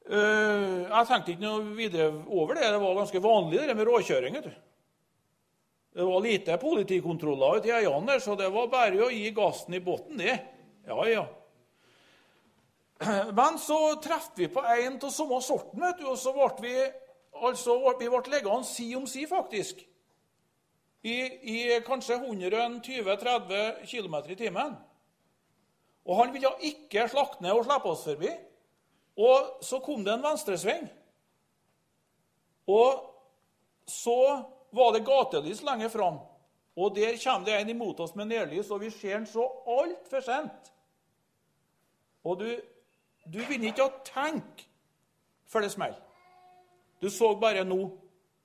Eh, 0.09 0.89
jeg 0.89 1.07
tenkte 1.09 1.35
ikke 1.35 1.45
noe 1.45 1.75
videre 1.77 2.09
over 2.25 2.57
det. 2.57 2.65
Det 2.65 2.81
var 2.81 2.97
ganske 2.97 3.21
vanlig 3.23 3.61
det 3.69 3.77
med 3.77 3.89
råkjøring. 3.89 4.39
Det 5.89 6.05
var 6.05 6.23
lite 6.25 6.57
politikontroller 6.61 7.59
ute 7.59 7.69
i 7.69 7.75
øyene 7.77 8.19
så 8.21 8.37
det 8.37 8.49
var 8.53 8.69
bare 8.71 9.05
å 9.05 9.11
gi 9.13 9.29
gassen 9.35 9.77
i 9.77 9.83
bunnen, 9.83 10.21
det. 10.21 10.37
Ja, 10.89 11.05
ja. 11.09 11.25
Men 13.39 13.59
så 13.59 13.95
traff 14.03 14.31
vi 14.35 14.47
på 14.51 14.63
en 14.63 14.97
av 14.99 15.13
samme 15.13 15.39
sorten, 15.41 15.81
vet 15.81 16.01
du, 16.01 16.09
og 16.11 16.17
så 16.19 16.33
ble 16.35 16.49
vi 16.65 16.75
altså, 17.39 17.77
vi 17.99 18.09
ble 18.11 18.33
liggende 18.33 18.67
si 18.67 18.91
om 18.97 19.07
si, 19.07 19.25
faktisk. 19.29 19.85
I, 21.03 21.15
i 21.23 21.57
kanskje 21.87 22.17
120-30 22.19 23.85
km 23.87 24.15
i 24.27 24.35
timen. 24.35 24.75
Og 26.09 26.17
han 26.19 26.33
ville 26.33 26.51
ikke 26.65 27.07
slakte 27.11 27.43
ned 27.45 27.55
og 27.55 27.67
slippe 27.67 27.91
oss 27.93 28.03
forbi. 28.07 28.31
Og 29.19 29.63
så 29.63 29.79
kom 29.83 30.03
det 30.03 30.15
en 30.15 30.25
venstresving. 30.25 30.89
Og 32.69 33.05
så 33.87 34.19
var 34.75 34.91
det 34.93 35.05
gatelys 35.07 35.63
lenger 35.65 35.91
fram. 35.93 36.19
Og 36.79 36.95
der 36.95 37.17
kommer 37.23 37.45
det 37.45 37.55
en 37.59 37.69
imot 37.69 37.99
oss 37.99 38.15
med 38.15 38.29
nedlys, 38.29 38.69
og 38.71 38.81
vi 38.83 38.91
ser 38.93 39.17
den 39.17 39.27
så 39.27 39.43
altfor 39.67 40.23
sent. 40.23 40.69
Og 42.23 42.39
du, 42.39 42.47
du 43.29 43.39
begynner 43.43 43.71
ikke 43.71 43.87
å 43.87 43.97
tenke 44.05 44.67
før 45.49 45.65
det 45.65 45.73
smeller. 45.73 46.01
Du 46.99 47.09
så 47.13 47.31
bare 47.39 47.63
nå. 47.67 47.79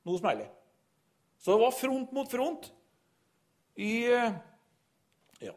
Nå 0.04 0.16
smeller. 0.20 0.50
Så 1.40 1.54
det 1.54 1.60
var 1.64 1.76
front 1.76 2.12
mot 2.12 2.30
front 2.30 2.70
i 3.80 4.04
ja, 5.44 5.54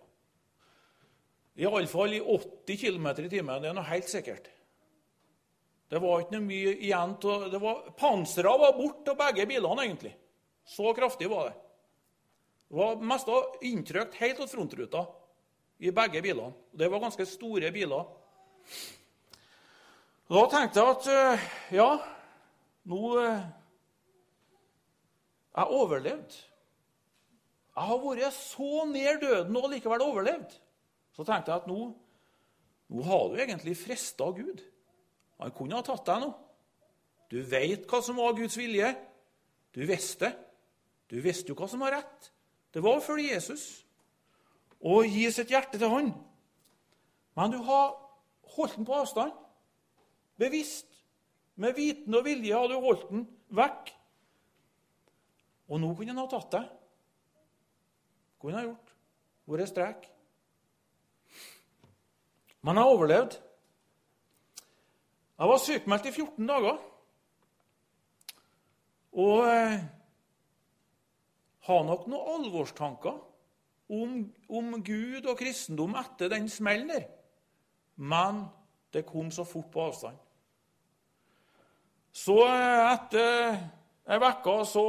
Iallfall 1.57 2.13
i 2.17 2.21
80 2.21 2.77
km 2.77 3.07
i 3.25 3.29
timen. 3.29 3.61
Det 3.61 3.69
er 3.69 3.75
noe 3.75 3.87
helt 3.87 4.09
sikkert. 4.11 4.49
Det 5.87 6.01
var 6.03 6.21
ikke 6.21 6.35
noe 6.35 6.47
mye 6.47 6.73
igjen 6.83 7.13
til 7.23 7.55
Panseret 7.97 8.59
var 8.59 8.75
borte 8.75 9.13
av 9.13 9.21
begge 9.21 9.45
bilene, 9.47 9.85
egentlig. 9.85 10.11
Så 10.67 10.91
kraftig 10.95 11.29
var 11.31 11.47
det. 11.47 11.55
Det 12.67 12.75
var 12.75 13.03
mest 13.07 13.29
inntrykt 13.63 14.17
helt 14.19 14.41
til 14.41 14.51
frontruta 14.51 15.05
i 15.79 15.93
begge 15.95 16.21
bilene. 16.25 16.51
Det 16.75 16.89
var 16.91 17.05
ganske 17.05 17.25
store 17.29 17.71
biler. 17.71 18.09
Da 20.27 20.41
tenkte 20.51 20.81
jeg 20.81 20.91
at 20.91 21.05
eh, 21.07 21.43
ja, 21.77 21.91
nå 22.91 23.01
eh, 23.21 23.45
Jeg 25.55 25.77
overlevde. 25.79 26.41
Jeg 27.77 27.87
har 27.89 28.01
vært 28.03 28.35
så 28.35 28.83
nær 28.89 29.21
døden 29.21 29.55
og 29.55 29.69
likevel 29.71 30.03
overlevd. 30.03 30.51
Så 31.15 31.23
tenkte 31.23 31.53
jeg 31.53 31.63
at 31.63 31.69
nå, 31.71 31.79
nå 32.91 33.07
har 33.07 33.23
du 33.31 33.39
egentlig 33.39 33.77
frista 33.79 34.27
Gud. 34.35 34.61
Han 35.39 35.55
kunne 35.55 35.79
ha 35.79 35.85
tatt 35.85 36.05
deg 36.09 36.25
nå. 36.25 36.29
Du 37.31 37.39
veit 37.47 37.87
hva 37.87 38.03
som 38.03 38.19
var 38.19 38.35
Guds 38.35 38.59
vilje. 38.59 38.91
Du 39.71 39.81
visste. 39.87 40.33
Du 41.07 41.21
visste 41.23 41.53
jo 41.53 41.57
hva 41.57 41.71
som 41.71 41.81
var 41.85 41.95
rett. 42.01 42.31
Det 42.75 42.83
var 42.83 42.99
å 42.99 43.03
følge 43.03 43.31
Jesus 43.31 43.67
og 44.83 45.07
gi 45.09 45.25
sitt 45.33 45.49
hjerte 45.55 45.79
til 45.79 45.89
han. 45.89 46.11
Men 47.39 47.53
du 47.55 47.61
har 47.65 47.95
holdt 48.57 48.75
den 48.75 48.85
på 48.85 48.99
avstand. 48.99 49.46
Bevisst. 50.37 50.85
Med 51.57 51.73
viten 51.73 52.13
og 52.13 52.25
vilje 52.25 52.53
hadde 52.53 52.75
du 52.75 52.83
holdt 52.83 53.07
den 53.09 53.23
vekk. 53.57 53.89
Og 55.67 55.81
nå 55.81 55.89
kunne 55.97 56.13
han 56.13 56.21
ha 56.21 56.27
tatt 56.31 56.51
deg. 56.53 56.67
Kunne 58.41 58.59
ha 58.59 58.67
gjort. 58.67 58.93
Vært 59.47 59.71
strek. 59.71 60.07
Men 62.61 62.77
jeg 62.77 62.83
har 62.83 62.93
overlevd. 62.93 63.37
Jeg 65.37 65.49
var 65.51 65.61
sykmeldt 65.61 66.09
i 66.09 66.11
14 66.11 66.49
dager. 66.49 66.77
Og 69.17 69.47
eh, 69.49 69.79
har 71.67 71.83
nok 71.87 72.05
noen 72.11 72.45
alvorstanker 72.45 73.17
om, 73.89 74.19
om, 74.49 74.77
Gud 74.83 75.25
og 75.25 75.37
kristendom 75.39 75.95
etter 75.97 76.31
den 76.33 76.49
smellen 76.51 76.91
der. 76.91 77.07
Men 77.97 78.45
det 78.93 79.07
kom 79.07 79.31
så 79.31 79.45
fort 79.47 79.71
på 79.73 79.87
avstand. 79.87 80.17
Så 82.15 82.37
eh, 82.47 82.93
etter 82.93 83.57
ei 84.07 84.19
uke 84.23 84.57
så, 84.65 84.87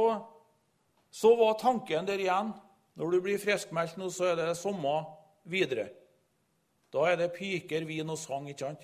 så 1.11 1.35
var 1.39 1.59
tanken 1.59 2.07
der 2.07 2.19
igjen. 2.21 2.53
Når 2.99 3.11
du 3.11 3.21
blir 3.23 3.39
friskmeldt 3.39 3.97
nå, 3.99 4.09
så 4.11 4.31
er 4.31 4.35
det 4.41 4.57
samme 4.59 4.95
videre. 5.49 5.89
Da 6.91 7.05
er 7.09 7.19
det 7.19 7.33
piker, 7.35 7.85
vin 7.87 8.09
og 8.09 8.17
sang, 8.19 8.49
ikke 8.49 8.65
sant? 8.65 8.83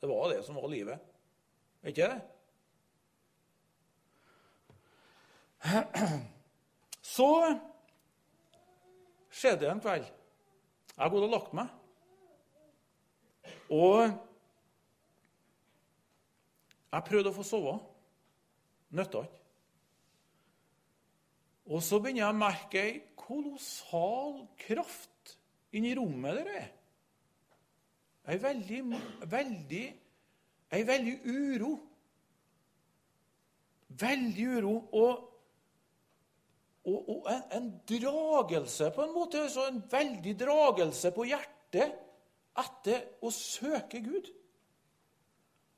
Det 0.00 0.08
var 0.08 0.30
det 0.32 0.42
som 0.44 0.56
var 0.58 0.68
livet. 0.72 0.98
Er 1.82 1.88
ikke 1.92 2.08
det? 2.10 2.20
Så 7.16 7.28
skjedde 9.30 9.64
det 9.64 9.70
en 9.72 9.82
kveld. 9.82 10.08
Jeg 10.90 11.02
har 11.02 11.12
gått 11.12 11.26
og 11.26 11.32
lagt 11.32 11.52
meg. 11.56 11.68
Og 13.70 14.10
jeg 16.90 17.06
prøvde 17.06 17.30
å 17.30 17.36
få 17.36 17.44
sove. 17.46 17.76
Nytta 18.96 19.22
ikke. 19.26 19.40
Og 21.70 21.82
så 21.86 22.00
begynner 22.02 22.24
jeg 22.24 22.34
å 22.34 22.38
merke 22.38 22.82
ei 22.82 22.94
kolossal 23.18 24.40
kraft 24.58 25.36
inni 25.76 25.92
rommet 25.94 26.40
der 26.40 26.52
er. 26.58 26.70
Ei 28.30 28.38
veldig, 28.42 28.80
veldig, 29.30 29.84
ei 30.74 30.86
veldig 30.86 31.14
uro. 31.30 31.70
Veldig 34.00 34.48
uro. 34.56 34.74
Og, 34.98 35.22
og, 36.90 36.98
og 37.14 37.30
en, 37.30 37.46
en, 37.58 37.70
dragelse, 37.86 38.90
på 38.94 39.06
en 39.06 39.14
måte. 39.14 39.46
En 39.68 39.80
veldig 39.90 40.36
dragelse 40.42 41.14
på 41.14 41.26
hjertet 41.30 41.96
etter 42.60 43.06
å 43.22 43.30
søke 43.34 44.02
Gud. 44.04 44.30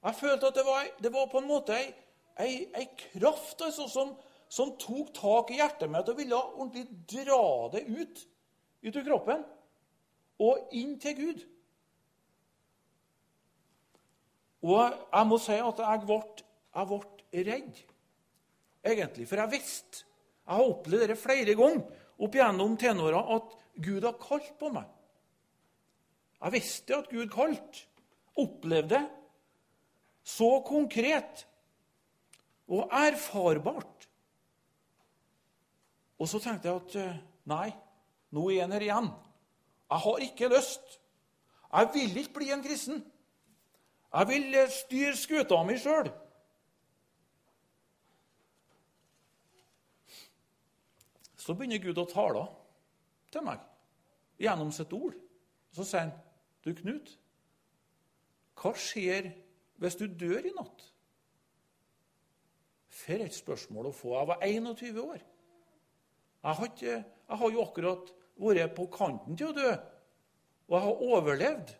Jeg 0.02 0.18
følte 0.18 0.50
at 0.50 0.59
det 0.59 0.64
var, 0.66 0.87
det 1.02 1.12
var 1.14 1.30
på 1.30 1.38
en 1.38 1.49
måte 1.49 1.76
ei, 1.78 1.88
ei, 2.42 2.54
ei 2.75 2.87
kraft 2.99 3.62
altså, 3.62 3.87
som, 3.90 4.14
som, 4.50 4.75
tok 4.80 5.12
tak 5.14 5.52
i 5.54 5.61
hjertet 5.61 5.90
mitt 5.90 6.11
og 6.11 6.18
ville 6.18 6.38
ordentlig 6.38 6.87
dra 7.12 7.71
det 7.75 7.85
ut, 7.87 8.23
ut 8.82 8.99
av 8.99 9.06
kroppen 9.06 9.44
og 10.42 10.75
inn 10.75 10.97
til 10.99 11.14
Gud. 11.21 11.44
Og 14.66 14.80
jeg 14.82 15.28
må 15.30 15.38
si 15.42 15.59
at 15.59 15.82
jeg 15.82 16.02
ble, 16.06 16.18
jeg 16.75 16.90
ble 16.90 17.47
redd, 17.50 17.80
egentlig. 18.82 19.28
For 19.30 19.42
jeg 19.42 19.54
visste 19.59 20.09
Jeg 20.42 20.59
har 20.59 20.68
opplevd 20.73 21.06
det 21.12 21.16
flere 21.23 21.54
ganger 21.54 22.00
opp 22.26 22.35
gjennom 22.35 22.73
tenåra 22.78 23.21
at 23.37 23.52
Gud 23.78 24.02
har 24.02 24.16
kalt 24.18 24.50
på 24.59 24.73
meg. 24.75 24.88
Jeg 26.42 26.54
visste 26.56 26.97
at 26.99 27.11
Gud 27.12 27.30
kalte. 27.30 27.85
Opplevde 28.42 28.99
det 28.99 29.22
så 30.23 30.61
konkret 30.67 31.47
og 32.71 32.88
erfarbart. 32.95 34.09
Og 36.19 36.29
så 36.31 36.38
tenkte 36.38 36.71
jeg 36.71 36.83
at 36.83 36.97
eh, 37.02 37.23
nei, 37.50 37.69
nå 38.31 38.47
er 38.50 38.64
han 38.64 38.75
her 38.76 38.87
igjen. 38.87 39.09
Jeg 39.91 40.05
har 40.05 40.26
ikke 40.26 40.50
lyst. 40.52 40.99
Jeg 41.73 41.88
vil 41.95 42.17
ikke 42.23 42.35
bli 42.38 42.50
en 42.55 42.62
kristen. 42.62 43.02
Jeg 44.12 44.29
vil 44.29 44.55
eh, 44.55 44.71
styre 44.71 45.17
skuta 45.19 45.62
mi 45.67 45.76
sjøl. 45.81 46.12
Så 51.43 51.57
begynner 51.59 51.83
Gud 51.83 51.99
å 51.99 52.07
tale 52.07 52.47
til 53.35 53.43
meg 53.43 53.62
gjennom 54.38 54.71
sitt 54.75 54.93
ord. 54.95 55.17
Så 55.75 55.83
sier 55.88 56.07
han, 56.07 56.12
'Du, 56.62 56.71
Knut, 56.79 57.17
hva 58.55 58.71
skjer 58.79 59.33
hvis 59.83 59.99
du 59.99 60.07
dør 60.07 60.47
i 60.47 60.55
natt? 60.55 60.89
For 62.93 63.25
et 63.25 63.35
spørsmål 63.35 63.91
å 63.91 63.95
få. 63.97 64.15
Jeg 64.15 64.29
var 64.31 64.45
21 64.47 65.01
år. 65.03 65.23
Jeg 66.43 66.59
har, 66.59 66.69
ikke, 66.71 66.97
jeg 67.29 67.39
har 67.39 67.55
jo 67.55 67.62
akkurat 67.62 68.12
vært 68.43 68.75
på 68.77 68.89
kanten 68.95 69.39
til 69.39 69.53
å 69.53 69.57
dø, 69.57 69.71
og 70.67 70.75
jeg 70.75 70.85
har 70.87 71.03
overlevd. 71.07 71.73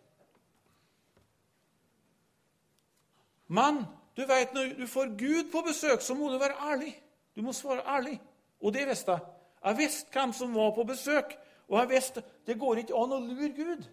Men 3.53 3.83
du 4.17 4.23
vet, 4.29 4.55
når 4.55 4.75
du 4.79 4.87
får 4.87 5.15
Gud 5.19 5.51
på 5.53 5.65
besøk, 5.67 6.03
så 6.03 6.15
må 6.15 6.31
du 6.31 6.39
være 6.41 6.59
ærlig. 6.73 6.93
Du 7.37 7.43
må 7.43 7.53
svare 7.57 7.85
ærlig. 7.89 8.19
Og 8.61 8.75
det 8.75 8.87
visste 8.89 9.17
jeg. 9.17 9.27
Jeg 9.63 9.79
visste 9.79 10.13
hvem 10.13 10.33
som 10.35 10.55
var 10.55 10.73
på 10.75 10.85
besøk, 10.85 11.35
og 11.69 11.79
jeg 11.79 11.91
visste 11.91 12.23
det 12.47 12.59
går 12.59 12.83
ikke 12.83 12.99
an 12.99 13.15
å 13.15 13.21
lure 13.23 13.51
Gud. 13.57 13.85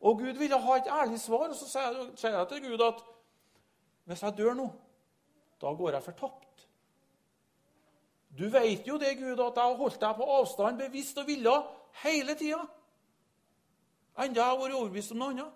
Og 0.00 0.18
Gud 0.18 0.38
ville 0.38 0.58
ha 0.60 0.76
et 0.76 0.90
ærlig 1.02 1.20
svar, 1.20 1.48
og 1.48 1.56
så 1.56 1.68
sier 2.16 2.36
jeg 2.38 2.48
til 2.48 2.68
Gud 2.68 2.84
at 2.86 3.00
hvis 4.08 4.22
jeg 4.22 4.36
dør 4.38 4.54
nå, 4.54 4.68
da 5.60 5.72
går 5.74 5.90
jeg 5.90 6.02
fortapt. 6.02 6.68
Du 8.38 8.48
vet 8.48 8.86
jo 8.88 8.96
det, 8.98 9.18
Gud, 9.18 9.40
at 9.42 9.56
jeg 9.56 9.64
har 9.64 9.76
holdt 9.76 10.00
deg 10.00 10.14
på 10.16 10.28
avstand 10.38 10.78
bevisst 10.78 11.18
og 11.18 11.26
vilja 11.26 11.56
hele 12.04 12.34
tida. 12.38 12.60
Enda 14.18 14.40
jeg 14.40 14.48
har 14.48 14.60
vært 14.60 14.76
overbevist 14.78 15.12
om 15.14 15.20
noe 15.22 15.34
annet. 15.34 15.54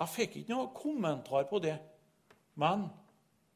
Jeg 0.00 0.12
fikk 0.16 0.36
ikke 0.40 0.52
noen 0.54 0.72
kommentar 0.74 1.46
på 1.48 1.60
det, 1.62 1.76
men 2.60 2.88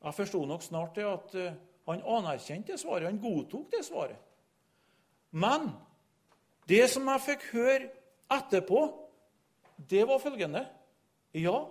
jeg 0.05 0.15
forsto 0.15 0.45
nok 0.47 0.62
snart 0.62 0.95
det 0.97 1.07
at 1.09 1.35
eh, 1.35 1.57
han 1.88 2.05
anerkjente 2.07 2.73
det 2.73 2.81
svaret. 2.81 3.09
Han 3.09 3.21
godtok 3.21 3.73
det 3.73 3.85
svaret. 3.85 4.21
Men 5.31 5.73
det 6.69 6.85
som 6.93 7.09
jeg 7.09 7.25
fikk 7.25 7.49
høre 7.53 7.88
etterpå, 8.32 8.87
det 9.90 10.06
var 10.08 10.18
følgende 10.18 10.66
Ja, 11.35 11.64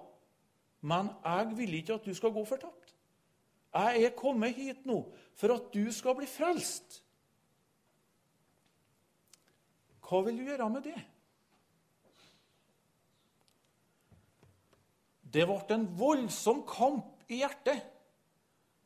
men 0.81 1.09
jeg 1.25 1.53
vil 1.57 1.73
ikke 1.73 1.97
at 1.97 2.05
du 2.05 2.13
skal 2.13 2.31
gå 2.31 2.43
fortapt. 2.45 2.93
Jeg 3.73 4.03
er 4.03 4.15
kommet 4.15 4.55
hit 4.55 4.85
nå 4.85 5.01
for 5.35 5.53
at 5.53 5.69
du 5.73 5.91
skal 5.91 6.15
bli 6.17 6.27
frelst. 6.29 7.01
Hva 10.07 10.21
vil 10.23 10.39
du 10.39 10.47
gjøre 10.47 10.69
med 10.71 10.85
det? 10.87 10.97
Det 15.33 15.43
ble 15.49 15.75
en 15.75 15.87
voldsom 15.99 16.63
kamp 16.69 17.25
i 17.27 17.41
hjertet. 17.41 17.83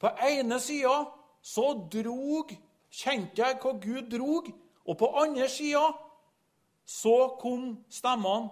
På 0.02 0.10
ene 0.26 0.58
sida 0.60 0.96
så 1.42 1.68
drog, 1.94 2.50
kjente 2.90 3.44
jeg 3.44 3.60
hva 3.62 3.76
Gud 3.78 4.10
drog, 4.10 4.50
og 4.86 4.98
på 4.98 5.12
andre 5.22 5.46
sida 5.50 5.84
så 6.92 7.38
kom 7.40 7.86
stemmene. 7.90 8.52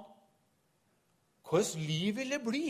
Hvordan 1.49 1.85
liv 1.89 2.15
vil 2.15 2.31
det 2.31 2.41
bli 2.45 2.67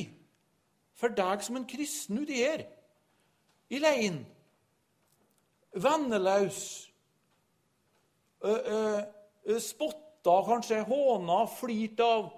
for 0.98 1.12
deg 1.16 1.44
som 1.46 1.60
en 1.60 1.68
kristen 1.70 2.22
uti 2.24 2.40
her? 2.42 2.64
I 3.70 3.80
leiren. 3.84 4.22
Venneløs. 5.76 6.62
Spotta, 9.62 10.36
kanskje 10.48 10.80
håna, 10.88 11.42
flirt 11.60 12.00
av. 12.02 12.32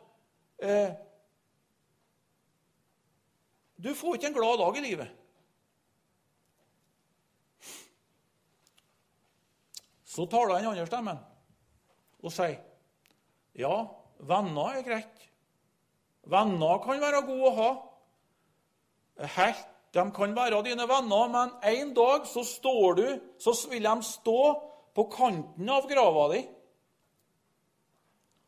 Du 3.81 3.93
får 3.97 4.17
ikke 4.17 4.31
en 4.31 4.38
glad 4.38 4.59
dag 4.61 4.77
i 4.77 4.83
livet. 4.85 5.13
Så 10.11 10.25
taler 10.27 10.57
den 10.57 10.73
andre 10.73 10.89
stemmen 10.89 11.21
og 12.21 12.33
sier, 12.35 12.59
'Ja, 13.53 13.88
venner 14.20 14.77
er 14.77 14.84
greit. 14.84 15.27
Venner 16.24 16.77
kan 16.84 17.01
være 17.01 17.25
gode 17.25 17.50
å 17.50 17.55
ha. 17.58 17.72
Helt, 19.36 19.67
de 19.93 20.12
kan 20.15 20.36
være 20.36 20.63
dine 20.63 20.88
venner, 20.88 21.27
men 21.27 21.51
en 21.63 21.93
dag 21.93 22.25
så 22.25 22.43
står 22.43 22.96
du, 22.96 23.08
så 23.38 23.51
vil 23.70 23.84
de 23.84 24.03
stå 24.03 24.39
på 24.96 25.03
kanten 25.12 25.70
av 25.70 25.89
grava 25.89 26.31
di. 26.34 26.48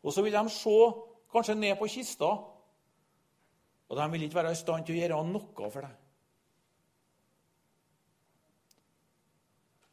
Og 0.04 0.13
så 0.13 0.24
vil 0.24 0.34
de 0.34 0.50
se 0.50 0.80
kanskje 1.32 1.56
ned 1.56 1.78
på 1.80 1.88
kista 1.88 2.32
og 3.94 4.00
de 4.00 4.12
vil 4.12 4.24
ikke 4.26 4.39
være 4.39 4.52
i 4.56 4.58
stand 4.58 4.88
til 4.88 4.96
å 4.96 5.02
gjøre 5.04 5.18
noe 5.30 5.68
for 5.70 5.86
deg. 5.86 6.00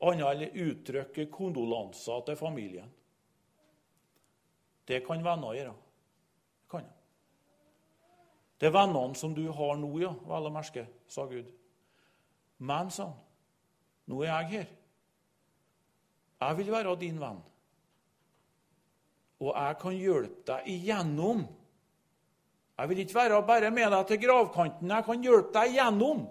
Annet 0.09 0.45
enn 0.47 0.63
uttrykke 0.65 1.27
kondolanser 1.29 2.23
til 2.25 2.39
familien. 2.41 2.89
Det 4.91 5.05
kan 5.07 5.23
venner 5.25 5.55
gjøre. 5.55 5.75
Det 5.75 6.71
kan 6.73 6.89
Det 8.61 8.69
er 8.69 8.75
vennene 8.75 9.17
som 9.17 9.35
du 9.35 9.47
har 9.57 9.79
nå, 9.81 9.91
ja, 10.03 10.11
vel 10.27 10.49
å 10.51 10.53
merke, 10.53 10.85
sa 11.09 11.25
Gud. 11.31 11.47
Men, 12.59 12.91
sa 12.91 13.07
han, 13.09 13.15
nå 14.11 14.21
er 14.25 14.35
jeg 14.35 14.51
her. 14.51 14.75
Jeg 16.41 16.59
vil 16.59 16.73
være 16.73 16.97
din 17.01 17.21
venn. 17.21 17.41
Og 19.41 19.55
jeg 19.55 19.79
kan 19.81 19.97
hjelpe 19.97 20.45
deg 20.51 20.69
igjennom 20.69 21.47
jeg 22.81 22.89
vil 22.89 22.99
ikke 22.99 23.15
være 23.15 23.43
bare 23.45 23.71
med 23.71 23.91
deg 23.93 24.07
til 24.09 24.21
gravkanten. 24.23 24.89
Jeg 24.89 25.05
kan 25.05 25.25
hjelpe 25.25 25.53
deg 25.53 25.75
igjennom 25.75 26.23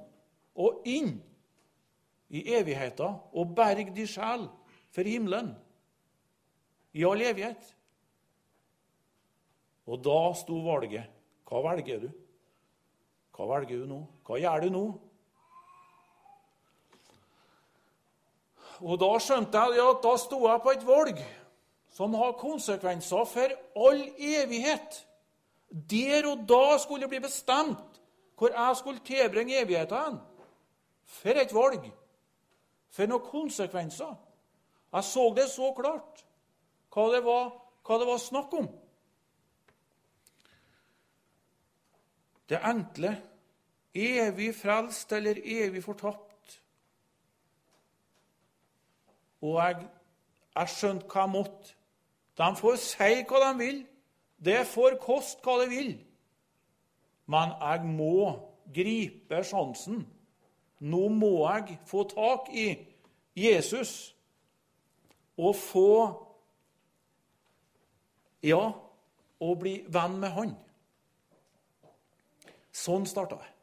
og 0.58 0.88
inn 0.90 1.12
i 2.34 2.42
evigheten 2.58 3.20
og 3.38 3.52
berge 3.58 3.94
din 3.94 4.10
sjel 4.10 4.48
for 4.90 5.06
himmelen 5.06 5.52
i 6.98 7.06
all 7.06 7.22
evighet. 7.22 7.62
Og 9.90 10.02
da 10.06 10.20
sto 10.38 10.62
valget. 10.68 11.10
Hva 11.50 11.64
velger 11.66 12.04
du? 12.06 12.10
Hva 13.34 13.48
velger 13.56 13.82
du 13.82 13.90
nå? 13.90 14.00
Hva 14.28 14.38
gjør 14.38 14.66
du 14.66 14.74
nå? 14.76 14.86
Og 18.80 19.00
da 19.02 19.10
skjønte 19.20 19.62
jeg 19.74 19.84
at 19.84 20.02
da 20.06 20.16
sto 20.22 20.40
jeg 20.46 20.64
på 20.64 20.74
et 20.76 20.86
valg 20.88 21.22
som 21.92 22.14
har 22.16 22.38
konsekvenser 22.40 23.26
for 23.28 23.56
all 23.88 24.04
evighet. 24.16 25.02
Der 25.70 26.28
og 26.30 26.46
da 26.48 26.78
skulle 26.80 27.08
det 27.08 27.10
bli 27.16 27.26
bestemt 27.26 28.00
hvor 28.40 28.54
jeg 28.56 28.78
skulle 28.80 29.04
tilbringe 29.04 29.58
evigheten. 29.60 30.20
For 31.06 31.42
et 31.42 31.54
valg! 31.54 31.90
For 32.90 33.10
noen 33.10 33.26
konsekvenser! 33.26 34.14
Jeg 34.94 35.04
så 35.04 35.26
det 35.36 35.50
så 35.52 35.74
klart, 35.78 36.24
hva 36.94 37.04
det 37.14 37.20
var, 37.26 37.52
hva 37.86 37.98
det 38.00 38.08
var 38.08 38.22
snakk 38.22 38.54
om. 38.58 38.70
Det 42.50 42.60
enkle 42.66 43.14
evig 43.94 44.56
frelst 44.56 45.12
eller 45.14 45.38
evig 45.44 45.84
fortapt. 45.84 46.62
Og 49.42 49.56
jeg, 49.62 49.88
jeg 50.56 50.74
skjønte 50.74 51.08
hva 51.10 51.26
jeg 51.26 51.34
måtte. 51.36 51.76
De 52.40 52.50
får 52.56 52.78
si 52.82 53.24
hva 53.28 53.42
de 53.46 53.52
vil. 53.60 53.82
Det 54.40 54.62
får 54.68 54.98
koste 55.04 55.44
hva 55.44 55.58
det 55.62 55.70
vil. 55.72 55.92
Men 57.30 57.54
jeg 57.60 57.86
må 57.86 58.16
gripe 58.74 59.44
sjansen. 59.46 60.06
Nå 60.80 61.10
må 61.12 61.34
jeg 61.50 61.78
få 61.86 62.06
tak 62.10 62.48
i 62.56 62.72
Jesus 63.36 64.16
og 65.40 65.56
få 65.56 65.92
Ja, 68.40 68.72
å 69.44 69.54
bli 69.60 69.82
venn 69.92 70.14
med 70.22 70.32
han. 70.32 70.54
Sånn 72.80 73.08
starta 73.10 73.40
jeg. 73.44 73.56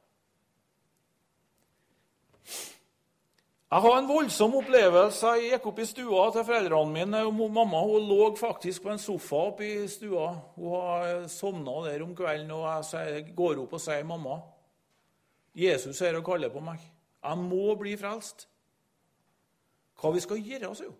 Jeg 3.66 3.82
har 3.82 3.96
en 3.98 4.06
voldsom 4.06 4.52
opplevelse. 4.60 5.30
Jeg 5.40 5.56
gikk 5.56 5.64
opp 5.72 5.80
i 5.82 5.86
stua 5.88 6.26
til 6.34 6.44
foreldrene 6.46 6.92
mine. 6.92 7.22
og 7.26 7.32
Mamma 7.34 7.80
hun 7.82 8.04
lå 8.06 8.28
faktisk 8.38 8.84
på 8.84 8.92
en 8.92 9.02
sofa 9.02 9.40
oppe 9.50 9.66
i 9.66 9.88
stua. 9.90 10.28
Hun 10.54 10.76
har 10.76 11.24
sovna 11.32 11.80
der 11.88 12.04
om 12.04 12.14
kvelden. 12.14 12.50
og 12.50 12.92
Jeg 12.92 13.34
går 13.34 13.62
opp 13.64 13.72
og 13.72 13.80
sier, 13.80 14.04
'Mamma, 14.04 14.40
Jesus 15.54 16.00
er 16.00 16.16
og 16.16 16.24
kaller 16.24 16.48
på 16.48 16.60
meg. 16.60 16.78
Jeg 17.24 17.38
må 17.38 17.74
bli 17.74 17.96
frelst.' 17.96 18.46
Hva 20.00 20.12
vi 20.12 20.20
skal 20.20 20.36
gjøre, 20.36 20.68
altså? 20.68 20.92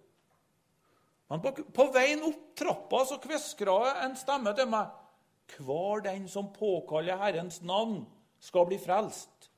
Men 1.28 1.40
på, 1.40 1.52
på 1.74 1.92
veien 1.92 2.22
opp 2.22 2.54
trappa 2.56 3.04
så 3.04 3.18
kviskra 3.18 4.04
en 4.04 4.16
stemme 4.16 4.54
til 4.56 4.66
meg. 4.66 4.86
'Hver 5.46 6.02
den 6.02 6.28
som 6.28 6.52
påkaller 6.52 7.16
Herrens 7.16 7.62
navn, 7.62 8.06
skal 8.40 8.66
bli 8.66 8.78
frelst.' 8.78 9.50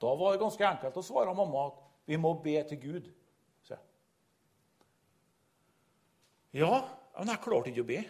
Da 0.00 0.14
var 0.14 0.32
det 0.32 0.40
ganske 0.42 0.66
enkelt 0.66 0.96
å 0.98 1.02
svare 1.06 1.34
mamma 1.34 1.66
at 1.68 1.82
vi 2.10 2.16
må 2.18 2.34
be 2.42 2.56
til 2.66 2.80
Gud. 2.82 3.10
Så. 3.62 3.76
Ja, 6.52 6.82
men 7.18 7.30
jeg 7.30 7.42
klarte 7.44 7.70
ikke 7.70 7.84
å 7.84 7.90
be. 7.90 8.00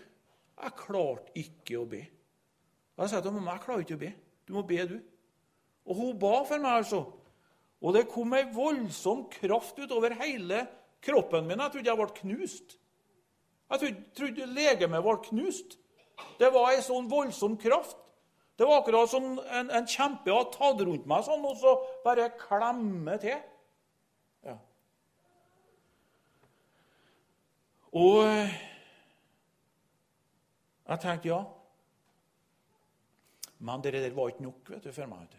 Jeg 0.63 0.77
klarte 0.79 1.35
ikke 1.37 1.81
å 1.83 1.89
be. 1.89 2.01
Jeg 2.97 3.13
sa 3.13 3.21
til 3.21 3.35
mamma 3.37 3.59
jeg 3.59 3.65
klarer 3.67 3.85
ikke 3.85 3.99
å 3.99 4.05
be. 4.05 4.13
Du 4.49 4.55
må 4.57 4.63
be, 4.65 4.79
du. 4.89 4.97
Og 5.85 5.99
hun 5.99 6.19
ba 6.23 6.39
for 6.49 6.63
meg, 6.63 6.81
altså. 6.81 7.03
Og 7.83 7.97
det 7.97 8.07
kom 8.11 8.33
ei 8.39 8.47
voldsom 8.55 9.27
kraft 9.33 9.79
utover 9.83 10.15
hele 10.21 10.63
kroppen 11.03 11.49
min. 11.49 11.61
Jeg 11.61 11.75
trodde 11.75 11.91
jeg 11.91 12.01
ble 12.01 12.21
knust. 12.21 12.77
Jeg 13.73 13.95
trodde, 14.17 14.47
legemet 14.53 15.05
var 15.05 15.23
knust. 15.25 15.79
Det 16.39 16.51
var 16.53 16.73
ei 16.73 16.83
sånn 16.85 17.09
voldsom 17.11 17.57
kraft. 17.61 17.97
Det 18.59 18.67
var 18.69 18.83
akkurat 18.83 19.11
som 19.11 19.39
en, 19.41 19.71
en 19.73 19.89
kjempe 19.89 20.31
hadde 20.31 20.53
tatt 20.55 20.83
rundt 20.85 21.07
meg 21.09 21.25
sånn, 21.27 21.47
og 21.49 21.57
så 21.59 21.73
bare 22.05 22.29
klemme 22.39 23.17
til. 23.23 23.41
Ja. 24.45 24.59
Og 27.97 28.21
eh, 28.27 28.55
jeg 30.93 31.03
tenkte 31.03 31.33
ja. 31.33 31.41
Men 33.63 33.83
det 33.83 33.95
der 33.95 34.15
var 34.15 34.33
ikke 34.33 34.45
nok 34.45 34.71
vet 34.75 34.85
du, 34.85 34.93
for 34.93 35.09
meg. 35.09 35.39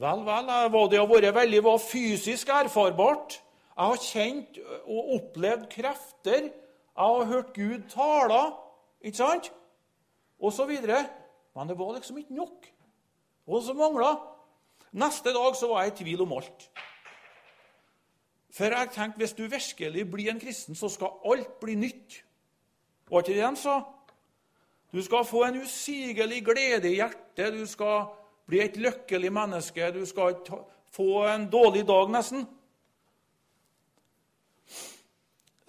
Vel, 0.00 0.24
vel, 0.24 0.48
det 0.92 1.00
har 1.00 1.08
vært 1.10 1.34
veldig 1.36 1.62
var 1.64 1.78
fysisk 1.82 2.48
erfarbart. 2.54 3.40
Jeg 3.74 3.90
har 3.90 4.02
kjent 4.04 4.58
og 4.84 5.14
opplevd 5.16 5.68
krefter. 5.72 6.50
Jeg 6.96 7.04
har 7.04 7.24
hørt 7.24 7.54
Gud 7.54 7.88
tale, 7.88 8.40
ikke 9.00 9.16
sant? 9.16 9.52
Og 10.40 10.52
så 10.52 10.66
videre. 10.66 11.06
Men 11.56 11.68
det 11.68 11.78
var 11.78 11.94
liksom 11.94 12.18
ikke 12.18 12.34
nok. 12.34 12.66
Og 13.46 13.62
så 13.62 13.74
mangla 13.74 14.14
Neste 14.90 15.30
dag 15.30 15.54
så 15.54 15.68
var 15.70 15.84
jeg 15.84 15.92
i 15.92 15.96
tvil 16.02 16.22
om 16.24 16.32
alt. 16.34 16.64
For 18.50 18.74
jeg 18.74 18.90
tenkte 18.90 19.22
hvis 19.22 19.36
du 19.38 19.44
virkelig 19.46 20.02
blir 20.10 20.32
en 20.32 20.40
kristen, 20.40 20.74
så 20.74 20.88
skal 20.90 21.20
alt 21.30 21.60
bli 21.62 21.76
nytt. 21.78 22.24
Var 23.10 23.22
ikke 23.22 23.36
det 23.36 23.44
han 23.44 23.56
sa? 23.56 23.76
Du 24.90 25.02
skal 25.02 25.24
få 25.24 25.44
en 25.46 25.60
usigelig 25.62 26.42
glede 26.44 26.90
i 26.90 26.96
hjertet. 26.98 27.54
Du 27.54 27.66
skal 27.66 28.08
bli 28.46 28.64
et 28.64 28.76
lykkelig 28.76 29.32
menneske. 29.32 29.92
Du 29.94 30.02
skal 30.06 30.34
få 30.90 31.26
en 31.30 31.46
dårlig 31.50 31.86
dag, 31.86 32.10
nesten. 32.10 32.48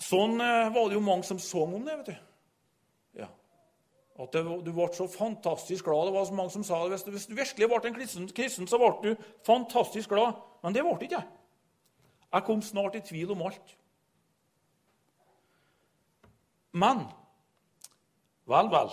Sånn 0.02 0.42
eh, 0.42 0.74
var 0.74 0.90
det 0.90 0.98
jo 0.98 1.06
mange 1.06 1.28
som 1.28 1.40
sang 1.42 1.76
om 1.78 1.86
det. 1.86 1.98
vet 2.02 2.14
du. 2.14 2.20
At 4.22 4.34
det, 4.34 4.44
du 4.66 4.72
ble 4.76 4.86
så 4.94 5.08
fantastisk 5.10 5.86
glad. 5.86 6.06
Det 6.08 6.14
var 6.14 6.26
så 6.26 6.34
mange 6.34 6.54
som 6.54 6.64
sa 6.64 6.82
det. 6.84 7.00
Hvis 7.10 7.26
du, 7.26 7.36
virkelig 7.36 7.68
ble 7.68 7.80
en 7.90 7.96
kristen, 8.36 8.68
så 8.68 8.78
ble 8.78 8.92
du 9.02 9.24
fantastisk 9.48 10.10
glad. 10.10 10.36
Men 10.64 10.76
det 10.76 10.84
ble 10.86 10.98
ikke 11.00 11.16
jeg. 11.16 11.30
Jeg 12.32 12.46
kom 12.48 12.62
snart 12.62 12.96
i 12.96 13.02
tvil 13.06 13.32
om 13.32 13.42
alt. 13.50 13.78
Men 16.72 17.08
Vel, 18.52 18.68
vel. 18.68 18.90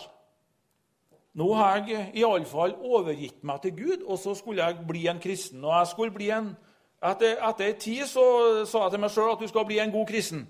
Nå 1.34 1.46
har 1.56 1.80
jeg 1.86 2.10
iallfall 2.20 2.76
overgitt 2.84 3.42
meg 3.46 3.62
til 3.62 3.72
Gud, 3.74 4.02
og 4.06 4.18
så 4.18 4.34
skulle 4.38 4.64
jeg 4.64 4.84
bli 4.86 5.06
en 5.10 5.20
kristen. 5.22 5.64
Og 5.64 5.72
jeg 5.72 5.86
skulle 5.92 6.14
bli 6.14 6.30
en, 6.30 6.52
Etter, 6.98 7.36
etter 7.46 7.76
tid 7.78 8.06
så 8.10 8.22
sa 8.66 8.84
jeg 8.84 8.90
til 8.96 9.00
meg 9.02 9.12
sjøl 9.14 9.28
at 9.30 9.42
du 9.42 9.46
skal 9.46 9.66
bli 9.66 9.76
en 9.78 9.92
god 9.94 10.06
kristen. 10.06 10.40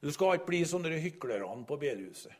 Du 0.00 0.12
skal 0.14 0.38
ikke 0.38 0.50
bli 0.52 0.60
sånne 0.68 0.98
hyklerne 1.02 1.64
på 1.66 1.78
bedehuset. 1.80 2.34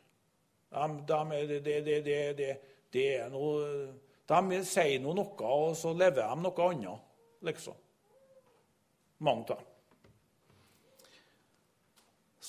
De, 0.69 1.59
de, 1.59 1.81
de, 2.05 2.51
de, 2.93 3.03
er 3.03 4.63
sier 4.63 4.99
noe, 5.01 5.15
noe, 5.17 5.49
og 5.49 5.75
så 5.77 5.93
lever 5.97 6.21
de 6.21 6.43
noe 6.43 6.67
annet, 6.69 7.07
liksom. 7.49 7.75
Mange 9.25 9.49
av 9.49 9.57
dem. 9.57 9.65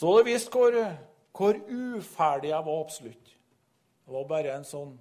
Så 0.00 0.12
det 0.16 0.26
viste 0.28 0.52
hvor, 0.54 0.76
hvor 1.36 1.58
uferdig 1.68 2.52
jeg 2.52 2.66
var 2.66 2.84
absolutt. 2.84 3.32
Jeg 4.06 4.14
var 4.14 4.28
bare 4.28 4.54
en 4.54 4.64
sånn 4.64 4.92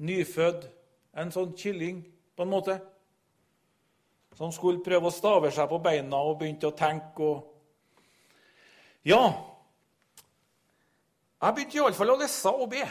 nyfødt, 0.00 0.68
en 1.18 1.32
sånn 1.34 1.56
kylling, 1.58 2.04
på 2.34 2.46
en 2.46 2.52
måte. 2.52 2.78
Som 4.34 4.52
skulle 4.54 4.82
prøve 4.84 5.10
å 5.10 5.14
stave 5.14 5.50
seg 5.54 5.68
på 5.70 5.80
beina 5.82 6.22
og 6.24 6.38
begynte 6.40 6.70
å 6.70 6.76
tenke 6.78 7.26
og 7.26 7.53
Ja, 9.04 9.24
jeg 11.44 11.56
begynte 11.56 11.76
iallfall 11.76 12.14
å 12.14 12.16
lese 12.16 12.52
og 12.56 12.70
be 12.72 12.84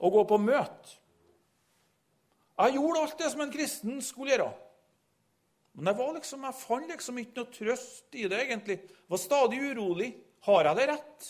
og 0.00 0.16
gå 0.16 0.22
på 0.32 0.38
møte. 0.42 0.96
Jeg 2.60 2.74
gjorde 2.76 3.02
alt 3.04 3.20
det 3.20 3.28
som 3.32 3.42
en 3.44 3.52
kristen 3.52 4.00
skulle 4.04 4.34
gjøre. 4.34 4.48
Men 5.78 5.92
jeg, 5.92 6.14
liksom, 6.16 6.42
jeg 6.44 6.58
fant 6.58 6.90
liksom 6.90 7.20
ikke 7.22 7.38
noe 7.38 7.52
trøst 7.54 8.18
i 8.18 8.26
det, 8.28 8.40
egentlig. 8.42 8.80
Jeg 8.82 9.12
var 9.12 9.20
stadig 9.22 9.60
urolig. 9.70 10.10
Har 10.44 10.66
jeg 10.66 10.78
det 10.80 10.86
rett? 10.90 11.28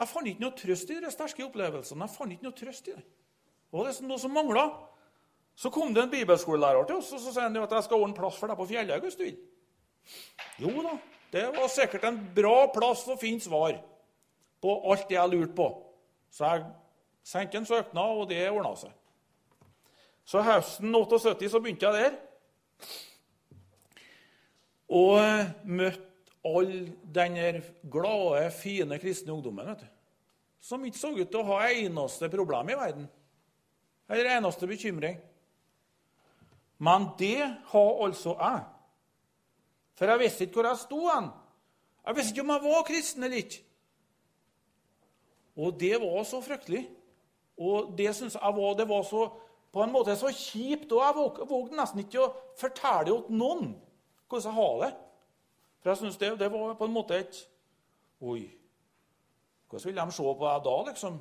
Jeg 0.00 0.10
fant 0.10 0.28
ikke 0.28 0.44
noe 0.44 0.58
trøst 0.58 0.90
i 0.90 0.98
de 1.04 1.12
sterke 1.14 1.46
opplevelsene. 1.46 2.08
Jeg 2.08 2.16
fant 2.16 2.34
ikke 2.34 2.48
noe 2.48 2.58
trøst 2.58 2.90
i 2.90 2.96
det. 2.96 3.04
Det 3.04 3.78
var 3.78 3.86
liksom 3.86 4.10
noe 4.10 4.20
som 4.20 4.34
mangla. 4.34 4.66
Så 5.54 5.70
kom 5.72 5.94
det 5.94 6.02
en 6.02 6.12
bibelskolelærer 6.12 6.88
til 6.88 6.98
oss 6.98 7.12
og 7.14 7.22
så 7.22 7.32
sa 7.32 7.46
han 7.46 7.56
at 7.60 7.72
jeg 7.76 7.86
skal 7.86 8.02
ordne 8.02 8.16
plass 8.16 8.38
for 8.40 8.50
deg 8.50 8.58
på 8.58 8.68
Fjellhaug 8.70 9.06
hvis 9.06 9.18
du 9.20 9.24
vil. 9.26 9.40
Jo 10.62 10.72
da, 10.82 10.94
det 11.30 11.46
var 11.54 11.68
sikkert 11.70 12.04
en 12.08 12.18
bra 12.34 12.66
plass 12.74 13.04
å 13.08 13.18
finne 13.20 13.42
svar 13.42 13.76
på 14.60 14.74
alt 14.90 15.06
det 15.08 15.16
jeg 15.16 15.32
lurte 15.32 15.56
på. 15.56 15.68
Så 16.30 16.46
jeg 16.46 16.64
sendte 17.26 17.60
en 17.60 17.68
søknad, 17.68 18.18
og 18.18 18.28
det 18.30 18.42
ordna 18.50 18.74
seg. 18.78 18.92
Så 20.26 20.42
høsten 20.46 20.94
78 20.94 21.50
så 21.50 21.60
begynte 21.62 21.88
jeg 21.90 22.04
der. 22.04 22.18
Og 24.90 25.66
møtte 25.70 26.10
all 26.46 26.74
den 27.14 27.62
glade, 27.92 28.50
fine 28.56 28.98
kristne 28.98 29.34
ungdommen 29.34 29.66
vet 29.68 29.82
du, 29.82 29.88
som 30.60 30.84
ikke 30.84 30.98
så 30.98 31.10
ut 31.12 31.28
til 31.28 31.42
å 31.42 31.48
ha 31.50 31.66
eneste 31.68 32.30
problem 32.32 32.70
i 32.72 32.78
verden. 32.78 33.08
Eller 34.10 34.32
eneste 34.36 34.66
bekymring. 34.66 35.18
Men 36.80 37.10
det 37.20 37.44
har 37.70 37.90
altså 38.06 38.34
jeg. 38.40 38.62
For 40.00 40.08
jeg 40.08 40.20
visste 40.22 40.46
ikke 40.46 40.62
hvor 40.62 40.66
jeg 40.70 40.80
sto 40.80 40.98
hen. 41.04 41.26
Jeg 42.06 42.16
visste 42.16 42.32
ikke 42.32 42.44
om 42.46 42.52
jeg 42.54 42.62
var 42.64 42.86
kristen 42.88 43.26
eller 43.26 43.36
ikke. 43.36 43.58
Og 45.60 45.74
det 45.80 45.98
var 46.00 46.22
så 46.24 46.40
fryktelig. 46.40 46.86
Og 47.60 47.92
det 47.98 48.14
syns 48.16 48.38
jeg 48.40 48.54
var, 48.56 48.78
det 48.78 48.88
var 48.88 49.02
så, 49.04 49.26
på 49.72 49.82
en 49.84 49.92
måte 49.92 50.16
så 50.16 50.32
kjipt. 50.32 50.92
Og 50.92 51.02
jeg 51.04 51.48
vågde 51.50 51.76
nesten 51.76 52.00
ikke 52.00 52.22
å 52.24 52.30
fortelle 52.56 53.10
til 53.10 53.36
noen 53.42 53.74
hvordan 54.30 54.48
jeg 54.48 54.56
har 54.56 54.80
det. 54.86 54.90
For 55.82 55.92
jeg 55.92 56.00
syns 56.00 56.16
det, 56.16 56.32
det, 56.40 56.48
var 56.52 56.74
på 56.80 56.88
en 56.88 56.96
måte 56.96 57.20
et 57.20 57.44
Oi, 58.20 58.42
hvordan 59.68 59.86
vil 59.86 60.00
de 60.00 60.12
se 60.12 60.24
på 60.24 60.44
deg 60.44 60.64
da, 60.64 60.72
liksom? 60.90 61.14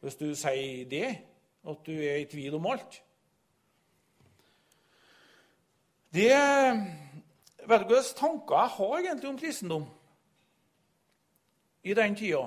Hvis 0.00 0.16
du 0.20 0.26
sier 0.36 0.88
det, 0.88 1.06
at 1.64 1.86
du 1.86 1.92
er 1.92 2.18
i 2.20 2.26
tvil 2.28 2.56
om 2.58 2.66
alt. 2.72 2.98
Det 6.12 6.32
Vet 7.64 7.80
du 7.80 7.94
hvilke 7.94 8.18
tanker 8.18 8.58
jeg 8.60 8.72
har 8.76 8.98
egentlig 8.98 9.30
om 9.30 9.38
kristendom 9.38 9.86
i 11.84 11.94
den 11.94 12.16
tida? 12.16 12.44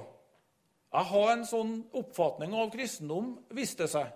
Jeg 0.94 1.10
har 1.12 1.32
en 1.32 1.44
sånn 1.46 1.74
oppfatning 1.98 2.54
av 2.58 2.70
kristendom, 2.74 3.34
viste 3.54 3.86
det 3.86 3.92
seg, 3.92 4.14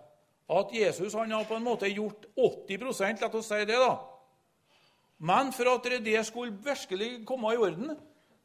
at 0.51 0.71
Jesus 0.75 1.15
han 1.17 1.33
har 1.33 1.47
på 1.47 1.57
en 1.57 1.65
måte 1.65 1.89
gjort 1.91 2.25
80% 2.37 3.21
la 3.21 3.29
oss 3.39 3.49
si 3.51 3.59
det, 3.65 3.79
da. 3.79 3.95
Men 5.21 5.51
for 5.53 5.69
at 5.75 5.89
det 6.03 6.23
skulle 6.25 6.57
virkelig 6.63 7.25
komme 7.29 7.53
i 7.53 7.59
orden, 7.61 7.91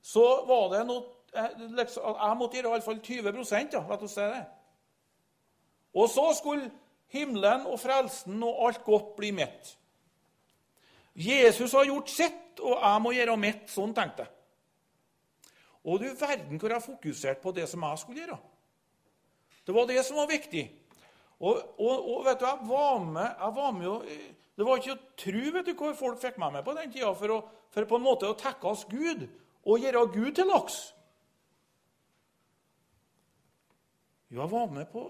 så 0.03 0.25
var 0.47 0.69
det 0.75 0.83
noe 0.87 1.07
eh, 1.33 1.55
Jeg 1.57 2.37
måtte 2.39 2.59
gjøre 2.59 2.75
iallfall 2.77 3.01
20 3.01 3.31
ja, 3.73 3.81
la 3.89 3.97
oss 3.97 4.13
si 4.13 4.27
det. 4.27 4.45
Og 5.97 6.11
så 6.13 6.27
skulle 6.37 6.71
himmelen 7.15 7.67
og 7.67 7.81
frelsen 7.81 8.43
og 8.45 8.67
alt 8.67 8.85
godt 8.85 9.15
bli 9.17 9.31
mitt. 9.33 9.77
Jesus 11.17 11.73
har 11.73 11.87
gjort 11.89 12.11
sitt, 12.13 12.43
og 12.61 12.81
jeg 12.81 13.03
må 13.05 13.13
gjøre 13.17 13.37
mitt. 13.41 13.69
Sånn 13.73 13.95
tenkte 13.97 14.27
jeg. 14.27 14.33
Og 15.87 16.03
du 16.03 16.09
verden 16.19 16.59
hvor 16.59 16.73
jeg 16.75 16.83
fokuserte 16.83 17.43
på 17.43 17.53
det 17.55 17.69
som 17.71 17.85
jeg 17.87 18.03
skulle 18.03 18.25
gjøre. 18.25 18.39
Det 19.67 19.75
var 19.75 19.87
det 19.91 20.03
som 20.07 20.19
var 20.19 20.31
viktig. 20.31 20.65
Og, 21.39 21.61
og, 21.79 22.11
og 22.11 22.25
vet 22.27 22.41
du, 22.41 22.47
jeg 22.47 22.69
var 22.71 22.99
med, 23.05 23.29
jeg 23.29 23.57
var 23.57 23.73
med 23.77 23.89
og, 23.93 24.05
Det 24.57 24.65
var 24.65 24.79
ikke 24.81 24.95
å 24.95 25.01
tro 25.21 25.51
vet 25.53 25.67
du, 25.69 25.73
hvor 25.77 25.97
folk 25.99 26.21
fikk 26.23 26.39
meg 26.41 26.55
med 26.55 26.65
på 26.65 26.75
den 26.79 26.93
tida 26.93 27.11
for, 27.13 27.35
å, 27.35 27.67
for 27.75 27.85
på 27.85 27.99
en 27.99 28.07
måte 28.07 28.31
å 28.31 28.39
tekkes 28.41 28.87
Gud 28.89 29.27
og 29.67 29.83
gjøre 29.83 30.07
Gud 30.15 30.31
til 30.39 30.49
laks. 30.49 30.79
Jo, 34.31 34.41
jeg 34.41 34.51
var 34.55 34.71
med 34.73 34.89
på, 34.91 35.03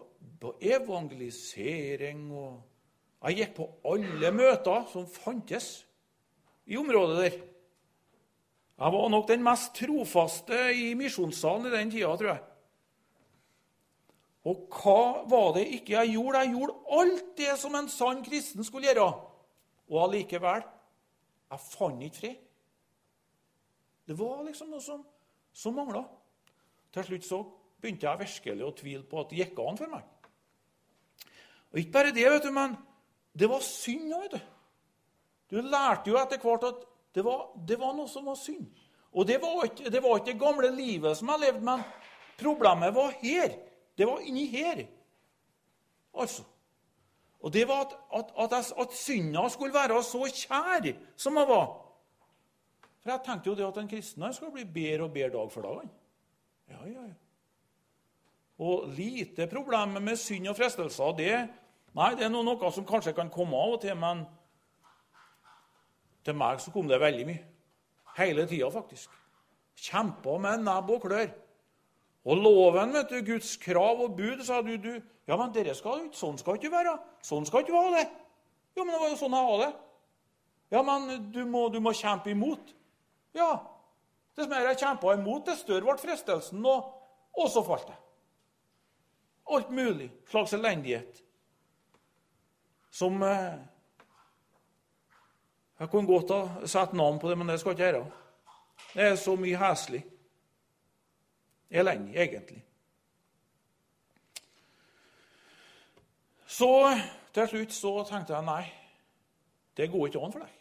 på 0.43 0.51
evangelisering, 0.61 2.27
og 2.35 3.29
jeg 3.29 3.39
gikk 3.39 3.55
på 3.61 3.69
alle 3.93 4.33
møter 4.35 4.91
som 4.91 5.07
fantes 5.07 5.86
i 6.67 6.77
området 6.77 7.17
der. 7.23 7.39
Jeg 8.77 8.93
var 8.93 9.09
nok 9.09 9.29
den 9.29 9.45
mest 9.45 9.73
trofaste 9.79 10.59
i 10.77 10.91
misjonssalen 10.99 11.69
i 11.71 11.77
den 11.77 11.91
tida, 11.95 12.13
tror 12.17 12.33
jeg. 12.35 12.43
Og 14.47 14.67
hva 14.71 15.27
var 15.27 15.55
det 15.57 15.65
ikke 15.79 15.97
jeg 15.97 16.13
gjorde? 16.15 16.43
Jeg 16.45 16.53
gjorde 16.55 16.99
alt 17.01 17.31
det 17.39 17.55
som 17.59 17.75
en 17.75 17.89
sann 17.91 18.23
kristen 18.27 18.67
skulle 18.67 18.91
gjøre. 18.91 19.07
Og 19.91 20.03
allikevel 20.05 20.67
jeg 21.47 21.63
fant 21.63 22.03
ikke 22.03 22.21
fred. 22.21 22.43
Det 24.07 24.15
var 24.19 24.45
liksom 24.47 24.71
noe 24.71 24.83
som, 24.83 25.01
som 25.55 25.75
mangla. 25.75 26.05
Til 26.95 27.09
slutt 27.09 27.27
så 27.27 27.41
begynte 27.81 28.07
jeg 28.07 28.23
virkelig 28.23 28.67
å 28.67 28.75
tvile 28.77 29.07
på 29.09 29.23
at 29.23 29.33
det 29.33 29.41
gikk 29.41 29.63
an 29.63 29.81
for 29.81 29.91
meg. 29.91 30.05
Og 31.73 31.81
ikke 31.83 31.97
bare 31.97 32.15
det, 32.15 32.27
vet 32.31 32.47
du, 32.47 32.53
men 32.55 32.77
det 33.37 33.51
var 33.51 33.65
synd 33.67 34.15
òg, 34.15 34.29
vet 34.29 34.37
du. 34.37 34.53
Du 35.51 35.61
lærte 35.61 36.11
jo 36.11 36.19
etter 36.19 36.43
hvert 36.43 36.67
at 36.67 36.83
det 37.15 37.25
var, 37.25 37.47
det 37.69 37.79
var 37.81 37.95
noe 37.97 38.11
som 38.11 38.27
var 38.29 38.37
synd. 38.39 38.67
Og 39.17 39.25
det 39.29 39.39
var, 39.41 39.63
ikke, 39.65 39.91
det 39.91 40.03
var, 40.03 40.19
ikke, 40.19 40.33
det 40.33 40.41
gamle 40.41 40.71
livet 40.75 41.17
som 41.17 41.31
jeg 41.33 41.45
levde, 41.47 41.65
men 41.65 41.85
problemet 42.37 42.93
var 42.95 43.15
her. 43.23 43.57
Det 43.97 44.07
var 44.09 44.21
inni 44.27 44.45
her. 44.53 44.83
Altså. 46.17 46.45
Og 47.41 47.53
det 47.53 47.65
var 47.69 47.87
at, 47.87 47.95
at, 48.13 48.53
at, 48.53 48.73
at 48.81 48.93
synda 48.97 49.49
skulle 49.49 49.75
være 49.75 50.03
så 50.05 50.27
kjær 50.29 50.91
som 51.17 51.37
hun 51.37 51.49
var. 51.49 51.67
For 53.01 53.15
jeg 53.15 53.23
tenkte 53.25 53.51
jo 53.51 53.55
det 53.55 53.67
at 53.69 53.79
en 53.79 53.89
kristen 53.89 54.33
skal 54.35 54.53
bli 54.53 54.65
bedre 54.65 55.07
og 55.07 55.15
bedre 55.15 55.31
dag 55.39 55.53
for 55.53 55.63
dag. 55.63 55.89
Ja, 56.69 56.81
ja, 56.91 57.07
ja. 57.07 57.15
Og 58.59 58.89
lite 58.89 59.47
problem 59.47 59.89
med 60.03 60.17
synd 60.17 60.49
og 60.49 60.57
fristelser, 60.57 61.13
det, 61.17 61.33
nei, 61.95 62.15
det 62.17 62.25
er 62.25 62.33
noe 62.33 62.73
som 62.73 62.87
kanskje 62.89 63.13
kan 63.17 63.31
komme 63.31 63.57
av 63.57 63.77
og 63.77 63.83
til, 63.85 63.97
men 64.01 64.25
til 66.27 66.37
meg 66.39 66.61
så 66.63 66.73
kom 66.75 66.89
det 66.91 67.01
veldig 67.01 67.27
mye. 67.29 67.43
Hele 68.17 68.47
tida, 68.49 68.69
faktisk. 68.73 69.13
Kjempa 69.77 70.39
med 70.41 70.65
nebb 70.65 70.91
og 70.95 71.03
klør. 71.05 71.29
Og 72.27 72.41
loven, 72.43 72.95
vet 72.97 73.13
du, 73.13 73.19
Guds 73.27 73.53
krav 73.63 74.01
og 74.03 74.17
bud, 74.19 74.43
sa 74.45 74.63
du, 74.65 74.75
du 74.81 74.95
Ja, 75.27 75.35
men 75.35 75.51
dere 75.55 75.75
skal, 75.75 76.05
sånn 76.15 76.39
skal 76.39 76.59
ikke 76.59 76.71
være. 76.71 76.95
Sånn 77.27 77.47
skal 77.49 77.65
ikke 77.65 77.75
være 77.75 77.97
det. 77.99 78.07
Jo, 78.77 78.85
men 78.85 78.95
det 78.95 79.01
var 79.03 79.11
jo 79.11 79.19
sånn 79.19 79.35
jeg 79.35 79.49
hadde 79.51 79.65
det. 79.67 79.73
Ja, 80.75 80.83
men 80.87 81.31
du 81.35 81.41
må, 81.51 81.67
du 81.71 81.81
må 81.83 81.93
kjempe 81.95 82.31
imot. 82.31 82.73
Ja. 83.37 83.51
Dess 84.37 84.51
mer 84.51 84.69
jeg 84.71 84.81
kjempa 84.83 85.15
imot, 85.17 85.47
dess 85.47 85.63
større 85.65 85.87
ble 85.87 85.97
fristelsen, 86.01 86.63
og, 86.67 86.91
og 87.39 87.49
så 87.53 87.63
falt 87.67 87.91
jeg. 87.91 88.01
Alt 89.57 89.71
mulig 89.75 90.11
slags 90.31 90.55
elendighet 90.57 91.23
som 92.97 93.23
eh, 93.23 93.59
Jeg 95.79 95.91
kunne 95.93 96.09
godt 96.09 96.31
ha 96.33 96.67
satt 96.67 96.95
navn 96.97 97.19
på 97.21 97.31
det, 97.31 97.39
men 97.39 97.49
det 97.49 97.59
skal 97.61 97.75
jeg 97.75 97.77
ikke 97.77 97.99
gjøre. 97.99 98.07
Det 98.95 99.05
er 99.05 99.17
så 99.21 99.35
mye 99.37 99.61
heslig. 99.61 100.03
Elendig, 101.71 102.17
egentlig. 102.17 102.63
Så 106.47 106.71
til 107.35 107.49
slutt 107.51 107.75
så 107.75 107.93
tenkte 108.09 108.33
jeg 108.33 108.47
nei, 108.47 108.63
det 109.77 109.91
går 109.93 110.07
ikke 110.09 110.23
an 110.25 110.33
for 110.33 110.45
deg. 110.47 110.53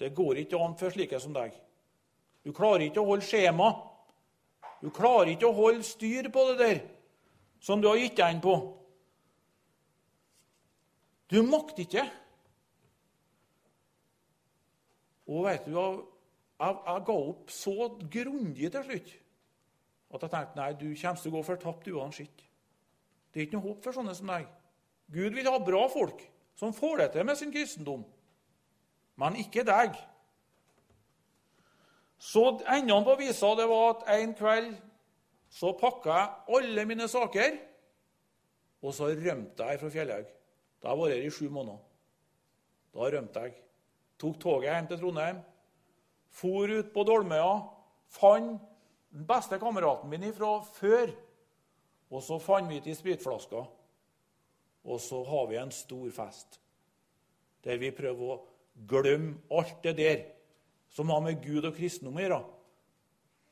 Det 0.00 0.10
går 0.14 0.40
ikke 0.42 0.60
an 0.60 0.74
for 0.76 0.92
slike 0.92 1.20
som 1.22 1.32
deg. 1.32 1.54
Du 2.44 2.52
klarer 2.52 2.84
ikke 2.88 3.00
å 3.00 3.08
holde 3.08 3.24
skjema. 3.24 3.70
Du 4.82 4.90
klarer 4.92 5.32
ikke 5.32 5.48
å 5.48 5.56
holde 5.56 5.86
styr 5.86 6.28
på 6.32 6.48
det 6.50 6.58
der 6.60 6.82
som 7.64 7.80
du 7.80 7.88
har 7.88 7.96
gitt 7.96 8.18
deg 8.18 8.34
inn 8.34 8.42
på. 8.44 8.58
Du 11.32 11.40
makter 11.48 11.86
ikke. 11.86 12.04
Og 15.30 15.46
vet 15.46 15.66
du, 15.66 15.76
jeg, 15.76 16.00
jeg, 16.60 17.04
ga 17.08 17.14
opp 17.16 17.52
så 17.52 17.74
grundig 18.12 18.70
til 18.72 18.88
slutt 18.88 19.14
at 20.14 20.22
jeg 20.22 20.30
tenkte 20.30 20.58
nei, 20.60 20.72
du 20.78 20.86
kommer 20.94 21.18
til 21.18 21.32
å 21.32 21.34
gå 21.34 21.40
fortapt 21.42 21.88
uansett. 21.90 22.42
Det 23.32 23.40
er 23.40 23.46
ikke 23.48 23.58
noe 23.58 23.66
håp 23.66 23.80
for 23.82 23.96
sånne 23.96 24.12
som 24.14 24.28
deg. 24.30 24.44
Gud 25.10 25.34
vil 25.34 25.48
ha 25.50 25.58
bra 25.58 25.80
folk 25.90 26.20
som 26.58 26.74
får 26.76 27.00
det 27.00 27.08
til 27.16 27.26
med 27.26 27.38
sin 27.40 27.50
kristendom, 27.50 28.04
men 29.18 29.38
ikke 29.42 29.64
deg. 29.66 29.96
Så 32.22 32.44
enden 32.70 33.04
på 33.04 33.16
visa 33.18 33.50
det 33.58 33.66
var 33.68 33.88
at 33.96 34.06
en 34.14 34.36
kveld 34.38 34.70
så 35.54 35.74
pakka 35.78 36.14
jeg 36.14 36.56
alle 36.58 36.86
mine 36.88 37.08
saker, 37.10 37.58
og 38.84 38.94
så 38.94 39.10
rømte 39.10 39.66
jeg 39.66 39.80
fra 39.80 39.90
Fjellhaug. 39.92 40.30
Da 40.82 40.90
har 40.90 40.96
jeg 40.96 41.02
vært 41.02 41.14
her 41.16 41.26
i 41.26 41.34
sju 41.34 41.44
måneder. 41.50 41.82
Da 42.94 43.10
rømte 43.14 43.44
jeg. 43.46 43.54
Tok 44.18 44.38
toget 44.40 44.70
hjem 44.70 44.88
til 44.90 45.00
Trondheim, 45.00 45.40
for 46.34 46.70
ut 46.70 46.90
på 46.94 47.04
Dolmøya, 47.06 47.54
fant 48.10 48.62
den 49.14 49.26
beste 49.26 49.58
kameraten 49.62 50.10
min 50.10 50.32
fra 50.34 50.56
før. 50.74 51.12
Og 52.10 52.22
så 52.22 52.38
fant 52.42 52.70
vi 52.70 52.80
til 52.82 52.96
spritflaska. 52.96 53.64
Og 54.84 55.00
så 55.00 55.22
har 55.24 55.46
vi 55.50 55.58
en 55.58 55.72
stor 55.72 56.10
fest 56.12 56.60
der 57.64 57.78
vi 57.80 57.88
prøver 57.96 58.34
å 58.34 58.42
glemme 58.90 59.38
alt 59.56 59.78
det 59.86 59.94
der 59.96 60.18
som 60.92 61.08
har 61.08 61.22
med 61.24 61.40
Gud 61.40 61.64
og 61.64 61.72
kristendom 61.78 62.18
å 62.18 62.20
gjøre. 62.20 62.40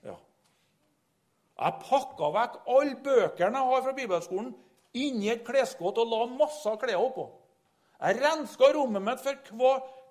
Ja. 0.05 0.17
Jeg 1.63 1.79
pakka 1.87 2.29
vekk 2.35 2.59
alle 2.75 2.99
bøkene 3.07 3.63
jeg 3.63 3.71
har 3.71 3.87
fra 3.87 3.95
bibelskolen, 3.97 4.53
inni 4.93 5.31
et 5.33 5.47
klesskott 5.47 5.97
og 6.03 6.13
la 6.13 6.27
masse 6.29 6.77
klær 6.83 7.01
oppå. 7.01 7.25
Jeg 8.03 8.21
renska 8.21 8.69
rommet 8.77 9.07
mitt 9.07 9.25
for 9.25 9.41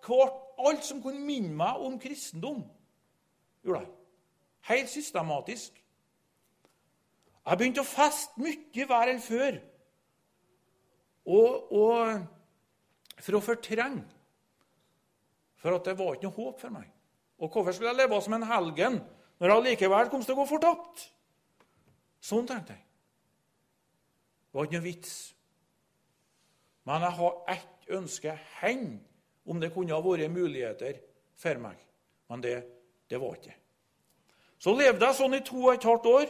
hvert, 0.05 0.37
alt 0.61 0.85
som 0.85 1.01
kunne 1.01 1.23
minne 1.25 1.53
meg 1.57 1.81
om 1.81 1.97
kristendom. 1.99 2.63
Gjorde 3.65 3.83
jeg. 3.83 3.91
Helt 4.69 4.89
systematisk. 4.89 5.77
Jeg 7.41 7.57
begynte 7.57 7.81
å 7.81 7.87
feste 7.87 8.41
mye 8.41 8.87
hver 8.87 9.11
enn 9.11 9.23
før. 9.23 9.57
Og, 11.25 11.71
og, 11.73 12.21
for 13.21 13.37
å 13.37 13.43
fortrenge. 13.45 14.05
For 15.61 15.77
at 15.77 15.85
det 15.85 15.97
var 15.97 16.15
ikke 16.15 16.29
noe 16.29 16.37
håp 16.37 16.61
for 16.61 16.73
meg. 16.73 16.87
Og 17.41 17.49
hvorfor 17.49 17.73
skulle 17.73 17.91
jeg 17.93 18.01
leve 18.03 18.21
som 18.21 18.37
en 18.37 18.45
helgen 18.49 19.01
når 19.41 19.51
jeg 19.51 19.65
likevel 19.65 20.09
kom 20.09 20.23
til 20.25 20.35
å 20.35 20.41
gå 20.41 20.47
fortapt? 20.49 21.05
Sånn 22.21 22.47
tenkte 22.49 22.75
jeg. 22.77 22.85
Det 24.51 24.57
var 24.57 24.67
ikke 24.67 24.77
noe 24.77 24.85
vits. 24.85 25.13
Men 26.85 27.05
jeg 27.05 27.17
har 27.17 27.37
ett 27.53 27.93
ønske 27.97 28.35
hen 28.59 28.85
om 29.51 29.59
det 29.59 29.73
kunne 29.73 29.93
ha 29.93 30.03
vært 30.03 30.31
muligheter 30.31 31.01
for 31.39 31.59
meg. 31.63 31.81
Men 32.31 32.43
det, 32.43 32.55
det 33.11 33.19
var 33.19 33.35
ikke 33.35 33.57
så 34.61 34.73
levde 34.77 35.07
jeg 35.07 35.17
sånn 35.17 35.33
i 35.33 35.41
to 35.45 35.57
og 35.63 35.71
et 35.73 35.85
halvt 35.89 36.07
år. 36.11 36.27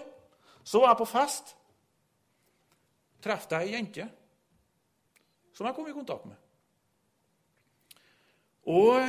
Så 0.64 0.80
var 0.80 0.94
jeg 0.94 1.00
på 1.02 1.10
fest. 1.10 1.50
Traff 3.22 3.48
jeg 3.52 3.68
ei 3.68 3.74
jente 3.76 4.08
som 5.52 5.68
jeg 5.68 5.76
kom 5.76 5.90
i 5.90 5.94
kontakt 5.94 6.30
med. 6.30 6.38
Og 8.72 9.04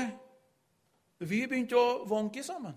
vi 1.23 1.45
begynte 1.47 1.79
å 1.79 2.03
vanke 2.11 2.43
sammen. 2.43 2.75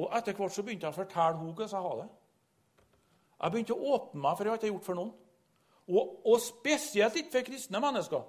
Og 0.00 0.10
etter 0.18 0.34
hvert 0.34 0.56
så 0.56 0.64
begynte 0.66 0.88
jeg 0.88 0.96
å 0.96 0.98
fortelle 0.98 1.36
henne 1.36 1.46
hvordan 1.46 1.70
jeg 1.70 1.86
har 1.86 1.96
det. 2.00 2.08
Jeg 3.40 3.54
begynte 3.54 3.76
å 3.76 3.94
åpne 3.94 4.24
meg 4.24 4.34
for 4.34 4.44
det 4.44 4.50
jeg 4.50 4.60
ikke 4.60 4.72
gjort 4.72 4.88
for 4.88 4.98
noen. 4.98 5.12
Og, 5.90 6.10
og 6.26 6.42
spesielt 6.42 7.20
ikke 7.20 7.36
for 7.36 7.46
kristne 7.52 7.84
mennesker. 7.86 8.26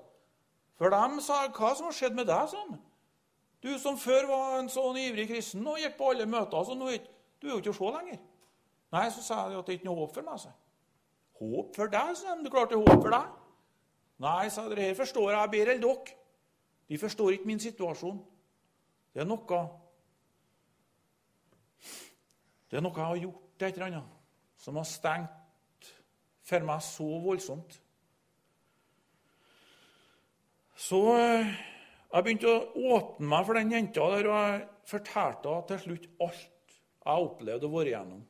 For 0.78 0.90
dem 0.90 1.20
sa 1.22 1.48
'Hva 1.48 1.76
som 1.76 1.86
har 1.86 1.94
skjedd 1.94 2.16
med 2.16 2.28
deg?' 2.28 2.50
sånn. 2.50 2.80
Du 3.62 3.78
som 3.80 3.98
før 3.98 4.28
var 4.28 4.60
en 4.60 4.70
sånn 4.70 4.98
ivrig 4.98 5.28
kristen 5.28 5.68
og 5.68 5.78
gikk 5.78 5.98
på 5.98 6.10
alle 6.10 6.26
møter, 6.26 6.64
så 6.64 6.74
nå 6.74 6.88
er 6.88 7.08
du 7.42 7.48
er 7.48 7.52
jo 7.52 7.58
ikke 7.58 7.74
å 7.74 7.78
se 7.78 7.92
lenger. 7.98 8.20
Nei, 8.94 9.10
så 9.10 9.24
sa 9.26 9.50
jeg 9.50 9.60
at 9.60 9.66
det 9.66 9.74
ikke 9.74 9.88
er 9.88 9.90
noe 9.90 10.04
håp 10.04 10.14
for 10.14 10.22
meg. 10.22 10.40
Så. 10.40 10.52
Håp 11.42 11.76
for 11.76 11.88
deg, 11.88 12.18
sa 12.18 12.36
de. 12.36 12.44
Du 12.46 12.50
klarte 12.54 12.78
håp 12.78 13.02
for 13.02 13.10
deg? 13.10 13.30
Nei, 14.22 14.50
sa 14.54 14.68
dere, 14.70 14.82
her 14.82 14.98
forstår 15.00 15.32
jeg 15.34 15.52
bedre 15.56 15.76
enn 15.76 15.82
dere. 15.82 16.18
De 16.92 17.00
forstår 17.02 17.38
ikke 17.38 17.50
min 17.50 17.62
situasjon. 17.64 18.20
Det 19.14 19.24
er 19.24 19.28
noe 19.28 19.62
Det 22.72 22.78
er 22.78 22.84
noe 22.86 22.96
jeg 22.96 23.04
har 23.06 23.18
gjort, 23.20 23.48
et 23.60 23.74
eller 23.74 23.86
annet, 23.86 24.12
som 24.56 24.78
har 24.80 24.86
stengt 24.88 25.90
for 26.48 26.64
meg 26.64 26.84
så 26.86 27.08
voldsomt. 27.26 27.82
Så 30.82 31.00
eh, 31.14 31.52
jeg 32.12 32.26
begynte 32.26 32.50
å 32.50 32.96
åpne 32.96 33.30
meg 33.30 33.46
for 33.46 33.58
den 33.58 33.74
jenta 33.74 34.08
der, 34.16 34.30
og 34.32 34.40
jeg 34.40 34.64
fortalte 34.90 35.52
henne 35.52 35.68
til 35.70 35.82
slutt 35.84 36.08
alt 36.26 36.48
jeg 37.02 37.28
opplevde 37.28 37.68
å 37.68 37.74
være 37.76 37.92
igjennom. 37.92 38.24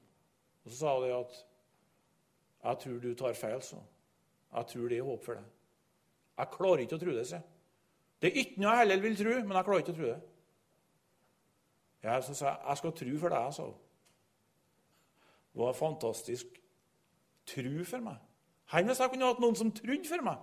Og 0.62 0.72
Så 0.72 0.78
sa 0.78 0.98
hun 1.00 1.16
at 1.16 1.46
'Jeg 2.62 2.78
tror 2.80 3.00
du 3.00 3.16
tar 3.16 3.34
feil', 3.34 3.62
så. 3.62 3.78
'Jeg 4.54 4.68
tror 4.68 4.90
det 4.90 4.98
er 4.98 5.04
håp 5.04 5.24
for 5.26 5.34
deg'. 5.34 5.50
Jeg 6.38 6.48
klarer 6.52 6.78
ikke 6.78 6.96
å 6.96 7.00
tro 7.00 7.12
det, 7.12 7.28
sier 7.28 7.42
Det 8.22 8.30
er 8.30 8.40
ikke 8.40 8.62
noe 8.62 8.70
jeg 8.70 8.78
heller 8.78 9.02
vil 9.02 9.18
tro, 9.18 9.34
men 9.48 9.58
jeg 9.58 9.66
klarer 9.66 9.80
ikke 9.80 9.92
å 9.92 9.96
tro 9.96 10.06
det. 10.06 10.22
Jeg, 12.04 12.24
så 12.24 12.34
sa 12.34 12.58
jeg 12.68 12.78
skal 12.78 12.92
tro 12.92 13.18
for 13.18 13.30
deg', 13.30 13.54
sa 13.54 13.64
hun. 13.64 13.80
Det 15.54 15.62
var 15.62 15.74
fantastisk. 15.74 16.46
Tro 17.46 17.84
for 17.84 18.00
meg. 18.00 18.18
Enn 18.74 18.86
hvis 18.86 19.00
jeg 19.00 19.10
kunne 19.10 19.26
hatt 19.26 19.40
noen 19.40 19.56
som 19.56 19.72
trodde 19.72 20.08
for 20.08 20.22
meg? 20.22 20.38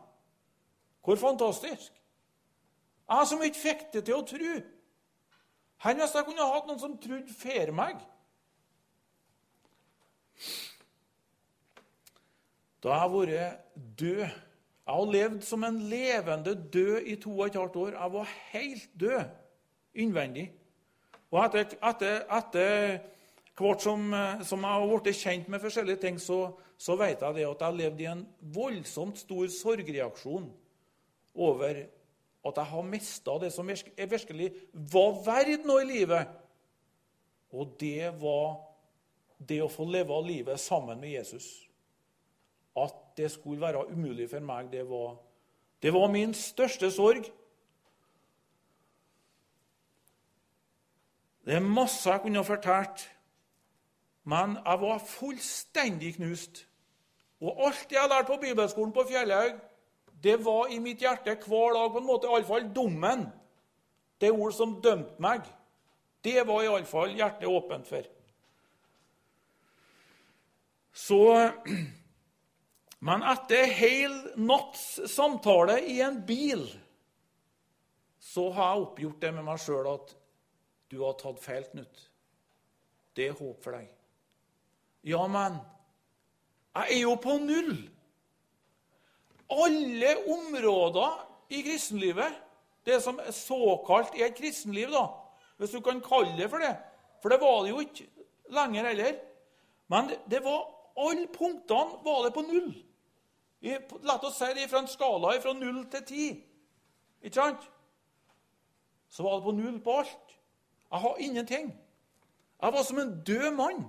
Hvor 1.04 1.16
fantastisk! 1.16 1.97
Jeg 3.08 3.28
som 3.30 3.42
ikke 3.42 3.60
fikk 3.62 3.86
det 3.94 4.04
til 4.04 4.18
å 4.18 4.26
tro. 4.26 4.54
Her 5.84 5.96
hvis 5.96 6.14
jeg 6.16 6.26
kunne 6.26 6.50
hatt 6.52 6.68
noen 6.68 6.80
som 6.82 6.96
trodde 7.00 7.34
for 7.38 7.72
meg? 7.78 8.00
Da 12.82 12.94
har 12.94 13.08
jeg 13.08 13.14
vært 13.14 13.64
død 13.98 14.20
Jeg 14.22 14.94
har 14.94 15.10
levd 15.12 15.42
som 15.44 15.64
en 15.66 15.78
levende 15.90 16.54
død 16.72 17.08
i 17.12 17.16
to 17.20 17.32
og 17.34 17.46
et 17.46 17.58
halvt 17.60 17.76
år. 17.76 17.96
Jeg 17.96 18.12
var 18.12 18.30
helt 18.52 18.88
død 19.00 19.18
innvendig. 19.94 20.46
Og 21.28 21.42
etter, 21.44 21.74
etter, 21.84 22.22
etter 22.38 22.94
hvert 23.58 23.84
som, 23.84 24.06
som, 24.48 24.64
jeg 24.64 24.78
har 24.80 24.86
blitt 24.88 25.20
kjent 25.20 25.50
med 25.52 25.60
forskjellige 25.60 26.00
ting, 26.06 26.20
så, 26.22 26.54
så 26.80 26.96
vet 26.96 27.20
jeg 27.20 27.36
det 27.36 27.44
at 27.44 27.60
jeg 27.60 27.66
har 27.66 27.76
levd 27.82 28.00
i 28.00 28.08
en 28.08 28.24
voldsomt 28.54 29.20
stor 29.20 29.44
sorgreaksjon 29.52 30.48
over 31.34 31.82
at 32.48 32.60
jeg 32.60 32.70
har 32.72 32.86
mista 32.86 33.36
det 33.42 33.52
som 33.54 33.68
virkelig 33.68 34.48
var 34.92 35.20
verdt 35.26 35.66
noe 35.68 35.84
i 35.84 35.88
livet. 35.88 36.32
Og 37.52 37.76
det 37.80 38.10
var 38.20 38.58
det 39.38 39.60
å 39.62 39.70
få 39.70 39.86
leve 39.88 40.18
livet 40.26 40.60
sammen 40.60 41.00
med 41.00 41.16
Jesus. 41.18 41.68
at 42.78 42.94
det 43.16 43.30
skulle 43.30 43.60
være 43.60 43.90
umulig 43.90 44.30
for 44.30 44.40
meg, 44.40 44.72
det 44.72 44.84
var, 44.86 45.16
det 45.82 45.90
var 45.94 46.10
min 46.12 46.34
største 46.34 46.90
sorg. 46.94 47.24
Det 51.44 51.56
er 51.56 51.64
masse 51.64 52.10
jeg 52.10 52.20
kunne 52.22 52.38
ha 52.38 52.46
fortalt, 52.46 53.08
men 54.24 54.58
jeg 54.60 54.80
var 54.80 54.98
fullstendig 54.98 56.14
knust. 56.14 56.68
Og 57.40 57.66
alt 57.66 57.92
jeg 57.92 58.00
har 58.00 58.12
lært 58.12 58.26
på 58.26 58.36
bibelskolen 58.42 58.92
på 58.92 59.06
Fjellhaug, 59.08 59.58
det 60.22 60.36
var 60.44 60.72
i 60.72 60.80
mitt 60.82 61.02
hjerte 61.02 61.36
hver 61.46 61.76
dag 61.76 61.92
på 61.92 62.00
en 62.00 62.08
måte, 62.08 62.30
iallfall 62.30 62.66
dommen. 62.74 63.28
Det 64.18 64.32
ord 64.34 64.54
som 64.54 64.78
dømte 64.82 65.22
meg. 65.22 65.46
Det 66.24 66.42
var 66.46 66.64
iallfall 66.64 67.14
hjertet 67.14 67.46
åpent 67.46 67.86
for. 67.86 68.08
Så 70.92 71.22
Men 72.98 73.22
etter 73.22 73.70
hel 73.78 74.14
natts 74.42 74.96
samtale 75.06 75.76
i 75.86 76.00
en 76.02 76.16
bil 76.26 76.64
så 78.18 78.48
har 78.56 78.72
jeg 78.72 78.86
oppgjort 78.88 79.20
det 79.22 79.30
med 79.36 79.46
meg 79.46 79.60
sjøl 79.62 79.86
at 79.92 80.16
du 80.90 80.96
har 81.04 81.14
tatt 81.20 81.38
feil, 81.38 81.62
Knut. 81.70 82.00
Det 83.14 83.28
er 83.28 83.38
håp 83.38 83.62
for 83.62 83.76
deg. 83.76 83.86
Ja, 85.06 85.22
men 85.30 85.60
jeg 86.74 86.98
er 86.98 87.00
jo 87.04 87.14
på 87.22 87.38
null. 87.42 87.72
Alle 89.50 90.14
områder 90.28 91.24
i 91.50 91.62
kristenlivet, 91.64 92.34
det 92.84 93.00
som 93.02 93.20
er 93.20 93.32
såkalt 93.32 94.16
er 94.16 94.28
et 94.28 94.36
kristenliv, 94.36 94.90
da, 94.92 95.06
hvis 95.58 95.72
du 95.74 95.80
kan 95.84 96.00
kalle 96.04 96.36
det 96.38 96.50
for 96.50 96.62
det 96.62 96.76
For 97.22 97.32
det 97.32 97.40
var 97.40 97.62
det 97.64 97.70
jo 97.70 97.80
ikke 97.82 98.06
lenger 98.54 98.86
heller. 98.86 99.16
Men 99.90 100.10
det, 100.30 100.44
var 100.44 100.68
alle 100.96 101.26
punktene 101.26 101.98
var 102.04 102.24
det 102.24 102.34
på 102.34 102.44
null. 102.46 102.70
La 104.06 104.14
oss 104.22 104.38
si 104.38 104.52
det 104.54 104.68
fra 104.70 104.84
en 104.84 104.90
skala 104.90 105.34
fra 105.42 105.54
null 105.56 105.80
til 105.90 106.04
ti. 106.06 106.26
Ikke 107.22 107.34
sant? 107.34 107.64
Så 109.10 109.24
var 109.26 109.40
det 109.40 109.48
på 109.48 109.56
null 109.56 109.80
på 109.82 109.98
alt. 109.98 110.34
Jeg 110.92 111.00
har 111.00 111.16
ingenting. 111.18 111.72
Jeg 112.62 112.72
var 112.72 112.82
som 112.82 112.98
en 112.98 113.22
død 113.26 113.50
mann 113.56 113.86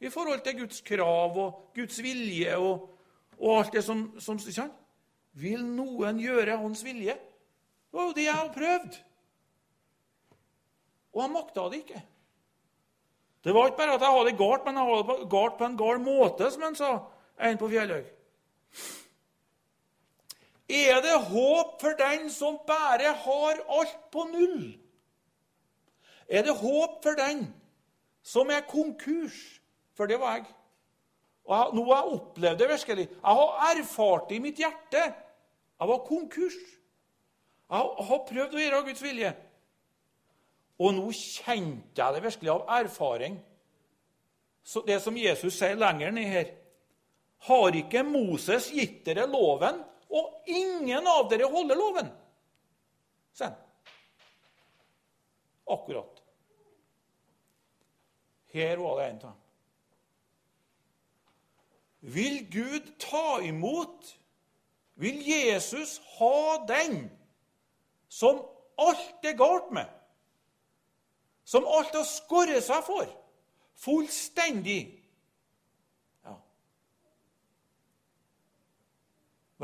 i 0.00 0.08
forhold 0.08 0.40
til 0.44 0.60
Guds 0.60 0.80
krav 0.80 1.38
og 1.38 1.70
Guds 1.74 2.02
vilje 2.02 2.56
og, 2.56 2.88
og 3.38 3.58
alt 3.58 3.72
det 3.72 3.84
som, 3.86 4.04
som 4.20 4.38
ikke 4.38 4.68
Vil 5.38 5.62
noen 5.62 6.18
gjøre 6.18 6.56
Hans 6.58 6.82
vilje? 6.84 7.14
Det 7.14 7.96
var 7.96 8.08
jo 8.08 8.16
det 8.16 8.24
jeg 8.24 8.34
har 8.34 8.48
prøvd. 8.52 8.96
Og 11.14 11.22
jeg 11.22 11.32
makta 11.32 11.66
det 11.70 11.82
ikke. 11.84 12.00
Det 13.44 13.54
var 13.54 13.68
ikke 13.68 13.78
bare 13.78 13.94
at 13.94 14.02
jeg 14.02 14.14
hadde 14.16 14.30
det 14.30 14.38
galt, 14.38 14.64
men 14.66 14.76
jeg 14.76 14.88
hadde 14.88 15.14
det 15.22 15.30
galt 15.30 15.58
på 15.58 15.64
en 15.64 15.78
gal 15.78 16.00
måte, 16.02 16.50
som 16.50 16.64
han 16.66 16.76
sa, 16.76 16.90
en 17.38 17.60
på 17.60 17.68
Fjellhaug. 17.70 18.10
Er 20.68 21.00
det 21.00 21.14
håp 21.30 21.78
for 21.80 21.96
den 21.96 22.28
som 22.30 22.58
bare 22.66 23.14
har 23.22 23.62
alt 23.78 24.10
på 24.12 24.26
null? 24.28 24.74
Er 26.28 26.44
det 26.44 26.58
håp 26.58 26.98
for 27.02 27.16
den 27.16 27.46
som 28.22 28.50
er 28.52 28.66
konkurs? 28.68 29.38
For 29.96 30.06
det 30.06 30.20
var 30.20 30.36
jeg. 30.36 30.44
Og 31.48 31.74
Nå 31.74 31.84
har 31.88 32.02
jeg 32.02 32.18
opplevd 32.18 32.60
det 32.60 32.68
virkelig. 32.68 33.06
Jeg 33.08 33.40
har 33.40 33.70
erfart 33.72 34.28
det 34.28 34.36
i 34.36 34.42
mitt 34.44 34.58
hjerte. 34.60 35.04
Jeg 35.80 35.90
var 35.90 36.04
konkurs. 36.04 36.58
Jeg 37.68 38.08
har 38.08 38.24
prøvd 38.28 38.56
å 38.56 38.62
gjøre 38.62 38.82
Guds 38.88 39.04
vilje. 39.04 39.30
Og 40.78 40.94
nå 40.94 41.08
kjente 41.16 42.02
jeg 42.02 42.14
det 42.14 42.24
virkelig 42.24 42.52
av 42.52 42.68
erfaring. 42.78 43.38
Så 44.62 44.84
det 44.86 45.00
som 45.00 45.16
Jesus 45.16 45.56
sier 45.56 45.78
lenger 45.80 46.12
ned 46.12 46.28
her 46.28 46.50
Har 47.48 47.76
ikke 47.78 48.02
Moses 48.02 48.66
gitt 48.74 49.04
dere 49.06 49.28
loven, 49.30 49.76
og 50.10 50.48
ingen 50.50 51.06
av 51.06 51.28
dere 51.30 51.46
holder 51.46 51.78
loven? 51.78 52.08
Sen. 53.32 53.54
Akkurat. 55.70 56.18
Her 58.52 58.82
var 58.82 58.98
det 58.98 59.06
en 59.06 59.20
av 59.20 59.28
dem. 59.28 59.47
Vil 62.08 62.40
Gud 62.52 62.88
ta 63.02 63.38
imot? 63.44 64.14
Vil 64.98 65.20
Jesus 65.28 65.98
ha 66.18 66.64
den 66.68 67.06
som 68.08 68.40
alt 68.80 69.24
er 69.28 69.36
galt 69.38 69.70
med? 69.74 69.86
som 71.48 71.64
alt 71.64 71.94
har 71.96 72.04
skåret 72.04 72.60
seg 72.64 72.82
for. 72.84 73.08
Fullstendig. 73.78 74.82
Ja. 76.26 76.34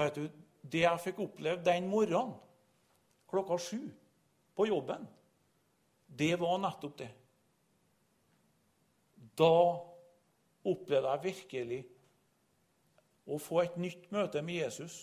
Vet 0.01 0.17
du, 0.17 0.23
det 0.73 0.85
jeg 0.87 1.03
fikk 1.05 1.21
oppleve 1.27 1.61
den 1.67 1.91
morgenen 1.93 2.33
klokka 3.29 3.59
sju 3.61 3.83
på 4.57 4.69
jobben, 4.71 5.05
det 6.07 6.33
var 6.41 6.61
nettopp 6.63 6.97
det. 7.03 7.11
Da 9.37 9.53
opplevde 10.65 11.11
jeg 11.11 11.25
virkelig 11.25 11.81
å 13.27 13.39
få 13.41 13.63
et 13.65 13.77
nytt 13.81 14.11
møte 14.13 14.43
med 14.45 14.61
Jesus. 14.61 14.97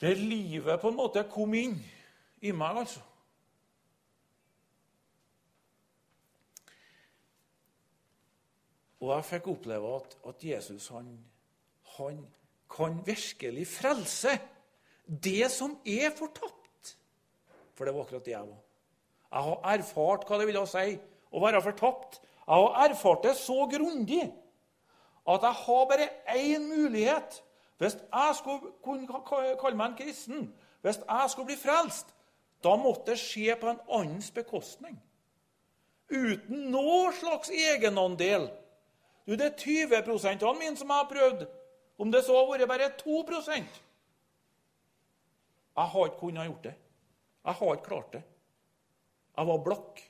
Der 0.00 0.14
livet 0.14 0.80
på 0.80 0.90
en 0.92 0.98
måte 0.98 1.24
kom 1.30 1.54
inn 1.58 1.76
i 2.40 2.52
meg, 2.54 2.84
altså. 2.84 3.02
Og 8.98 9.12
jeg 9.12 9.26
fikk 9.28 9.50
oppleve 9.52 9.90
at, 10.00 10.14
at 10.26 10.44
Jesus 10.44 10.88
han, 10.94 11.10
han, 11.96 12.24
kan 12.68 12.98
virkelig 13.06 13.64
frelse 13.70 14.34
det 15.08 15.46
som 15.48 15.78
er 15.88 16.10
fortapt. 16.12 16.90
For 17.78 17.86
det 17.86 17.94
var 17.94 18.04
akkurat 18.04 18.26
det 18.26 18.34
jeg 18.34 18.48
var. 18.48 18.58
Jeg 19.28 19.44
har 19.46 19.70
erfart 19.72 20.26
hva 20.28 20.38
det 20.40 20.48
ville 20.50 20.64
si 20.68 20.98
å 21.32 21.40
være 21.40 21.62
fortapt. 21.64 22.18
Jeg 22.42 22.66
har 22.66 22.90
erfart 22.90 23.24
det 23.24 23.32
så 23.38 23.62
grundig 23.70 24.26
at 25.28 25.42
jeg 25.42 25.56
har 25.64 25.88
bare 25.90 26.08
én 26.34 26.64
mulighet. 26.68 27.42
Hvis 27.78 27.94
jeg 27.94 28.34
skulle 28.34 28.72
kunne 28.82 29.06
kalle 29.60 29.76
meg 29.76 29.86
en 29.90 29.98
kristen, 29.98 30.54
hvis 30.82 30.98
jeg 30.98 31.30
skulle 31.30 31.46
bli 31.46 31.56
frelst, 31.56 32.14
da 32.64 32.74
måtte 32.76 33.12
det 33.12 33.20
skje 33.20 33.54
på 33.60 33.68
en 33.70 33.82
annens 34.00 34.30
bekostning. 34.34 34.96
Uten 36.10 36.70
noen 36.72 37.12
slags 37.12 37.52
egenandel 37.52 38.48
du, 39.28 39.34
det 39.36 39.44
er 39.44 39.56
20 39.60 40.56
mine 40.56 40.76
som 40.76 40.88
jeg 40.88 40.96
har 40.96 41.08
prøvd. 41.10 41.46
Om 41.98 42.12
det 42.12 42.22
så 42.24 42.32
har 42.32 42.46
vært 42.48 42.68
bare 42.68 42.86
2% 42.96 43.80
Jeg 45.76 45.88
har 45.92 46.06
ikke 46.06 46.18
kunnet 46.18 46.46
gjort 46.46 46.64
det. 46.64 46.74
Jeg 47.44 47.54
har 47.54 47.74
ikke 47.74 47.84
klart 47.84 48.12
det. 48.12 48.22
Jeg 49.36 49.46
var 49.46 49.58
blakk. 49.64 50.00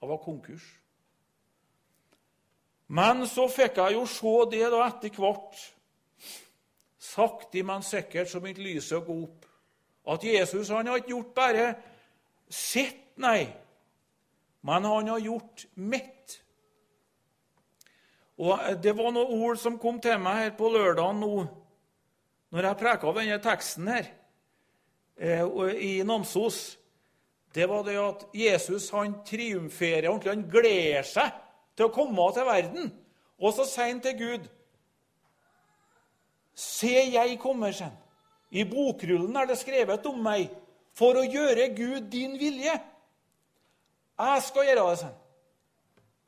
Jeg 0.00 0.08
var 0.08 0.16
konkurs. 0.16 0.64
Men 2.94 3.24
så 3.26 3.48
fikk 3.50 3.80
jeg 3.80 3.96
jo 3.96 4.04
se 4.06 4.34
det 4.52 4.68
da 4.70 4.84
etter 4.86 5.16
hvert, 5.18 5.62
sakte, 7.02 7.64
men 7.66 7.82
sikkert, 7.82 8.30
så 8.30 8.40
begynte 8.42 8.62
lyset 8.62 9.06
gå 9.06 9.16
opp, 9.24 9.48
at 10.14 10.24
Jesus 10.26 10.70
han 10.70 10.86
har 10.90 11.00
ikke 11.00 11.14
gjort 11.14 11.34
bare 11.34 11.66
sitt, 12.50 13.02
nei, 13.18 13.48
men 14.66 14.86
han 14.86 15.10
har 15.10 15.22
gjort 15.22 15.66
mitt. 15.74 16.38
Og 18.38 18.82
Det 18.82 18.94
var 18.96 19.14
noen 19.14 19.42
ord 19.42 19.60
som 19.62 19.78
kom 19.78 20.00
til 20.02 20.18
meg 20.22 20.40
her 20.40 20.56
på 20.58 20.70
lørdagen 20.74 21.22
nå, 21.22 21.44
når 22.54 22.68
jeg 22.68 22.80
preka 22.80 23.12
denne 23.14 23.42
teksten 23.42 23.90
her 23.90 24.08
eh, 25.18 25.46
i 25.78 25.92
Namsos. 26.06 26.76
Det 27.54 27.66
var 27.70 27.86
det 27.86 27.98
at 27.98 28.26
Jesus 28.34 28.88
han 28.94 29.20
triumferer 29.26 30.10
ordentlig. 30.10 30.34
Han 30.34 30.46
gleder 30.50 31.06
seg 31.06 31.43
til 31.76 31.88
å 31.88 31.94
komme 31.94 32.28
til 32.34 32.46
verden. 32.46 32.92
Og 33.38 33.54
så 33.56 33.66
sier 33.68 33.90
han 33.90 34.02
til 34.02 34.18
Gud 34.18 34.50
Se, 36.54 36.86
jeg 37.10 37.38
kommer, 37.42 37.72
sen. 37.74 37.90
I 38.54 38.62
bokrullen 38.62 39.34
er 39.36 39.48
det 39.50 39.56
skrevet 39.58 40.04
om 40.06 40.20
meg 40.22 40.52
for 40.94 41.18
å 41.18 41.24
gjøre 41.26 41.72
Gud 41.74 42.04
din 42.12 42.36
vilje. 42.38 42.76
Jeg 44.14 44.44
skal 44.46 44.68
gjøre 44.68 44.84
det, 44.86 44.98
sen. 45.00 45.16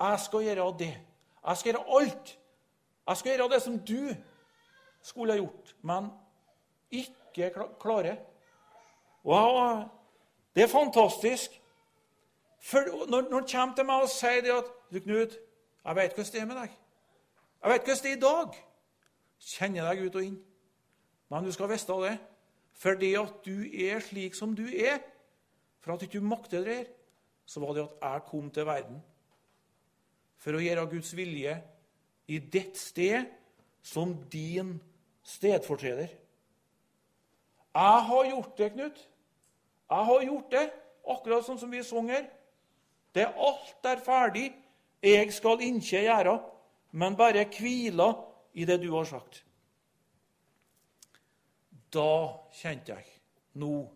Jeg 0.02 0.22
skal 0.24 0.42
gjøre 0.48 0.66
det. 0.80 0.90
Jeg 1.46 1.60
skal 1.60 1.72
gjøre 1.72 2.00
alt. 2.00 2.32
Jeg 3.06 3.20
skal 3.20 3.32
gjøre 3.32 3.48
det 3.52 3.62
som 3.62 3.78
du 3.78 4.00
skulle 5.06 5.36
ha 5.36 5.38
gjort, 5.38 5.74
men 5.86 6.10
ikke 6.90 7.52
klare. 7.78 8.16
Wow, 9.22 9.84
det 10.54 10.66
er 10.66 10.72
fantastisk. 10.74 11.54
For 12.58 13.06
når, 13.06 13.28
når 13.30 13.40
han 13.40 13.48
kommer 13.52 13.74
til 13.78 13.86
meg 13.86 14.02
og 14.02 14.10
sier 14.10 14.42
det 14.42 14.54
at 14.56 14.75
du, 14.92 15.00
Knut, 15.00 15.38
jeg 15.84 15.96
vet 15.96 16.14
hvordan 16.14 16.32
det 16.32 16.40
er 16.40 16.48
med 16.50 16.60
deg. 16.60 16.78
Jeg 17.62 17.72
vet 17.72 17.84
hvordan 17.86 18.02
det 18.02 18.10
er 18.10 18.16
i 18.16 18.24
dag. 18.24 18.58
Kjenner 19.46 19.88
deg 19.90 20.06
ut 20.06 20.18
og 20.18 20.26
inn. 20.26 20.38
Men 21.30 21.46
du 21.46 21.52
skal 21.54 21.70
vite 21.70 21.98
det. 22.04 22.16
Fordi 22.76 23.14
at 23.16 23.38
du 23.46 23.64
er 23.64 24.02
slik 24.04 24.34
som 24.36 24.52
du 24.56 24.66
er, 24.68 25.00
for 25.80 25.94
at 25.94 26.00
du 26.00 26.06
ikke 26.08 26.20
makter 26.20 26.64
det 26.64 26.76
her, 26.76 26.88
så 27.46 27.62
var 27.62 27.72
det 27.74 27.86
at 27.86 28.02
jeg 28.02 28.26
kom 28.26 28.50
til 28.50 28.66
verden 28.66 28.98
for 30.42 30.58
å 30.58 30.60
gjøre 30.60 30.88
Guds 30.90 31.12
vilje 31.16 31.54
i 32.28 32.38
ditt 32.38 32.76
sted 32.78 33.30
som 33.86 34.12
din 34.30 34.74
stedfortreder. 35.26 36.10
Jeg 37.76 38.02
har 38.08 38.28
gjort 38.30 38.58
det, 38.58 38.72
Knut. 38.72 38.98
Jeg 39.90 40.04
har 40.10 40.22
gjort 40.26 40.50
det, 40.50 40.64
akkurat 41.06 41.46
sånn 41.46 41.60
som 41.60 41.70
vi 41.70 41.82
sang 41.86 42.10
her. 42.10 42.26
Det 43.14 43.24
er 43.24 43.36
alt 43.48 43.86
er 43.86 44.02
ferdig. 44.02 44.48
Jeg 45.02 45.32
skal 45.32 45.60
ikke 45.60 46.02
gjøre, 46.06 46.38
men 46.92 47.16
bare 47.16 47.44
hvile 47.58 48.08
i 48.54 48.64
det 48.64 48.80
du 48.82 48.90
har 48.94 49.04
sagt. 49.04 49.42
Da 51.92 52.08
kjente 52.52 52.92
jeg 52.92 53.12
Nå, 53.56 53.86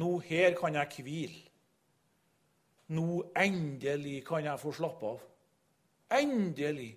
nå 0.00 0.10
her 0.24 0.54
kan 0.56 0.74
jeg 0.74 1.04
hvile. 1.04 1.40
Nå 2.96 3.24
endelig 3.36 4.22
kan 4.24 4.44
jeg 4.44 4.60
få 4.60 4.72
slappe 4.72 5.06
av. 5.06 5.24
Endelig 6.16 6.94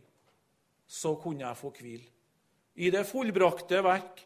så 0.87 1.15
kunne 1.19 1.43
jeg 1.43 1.59
få 1.59 1.73
hvile 1.75 2.07
i 2.77 2.91
det 2.93 3.07
fullbrakte 3.09 3.81
verk 3.83 4.21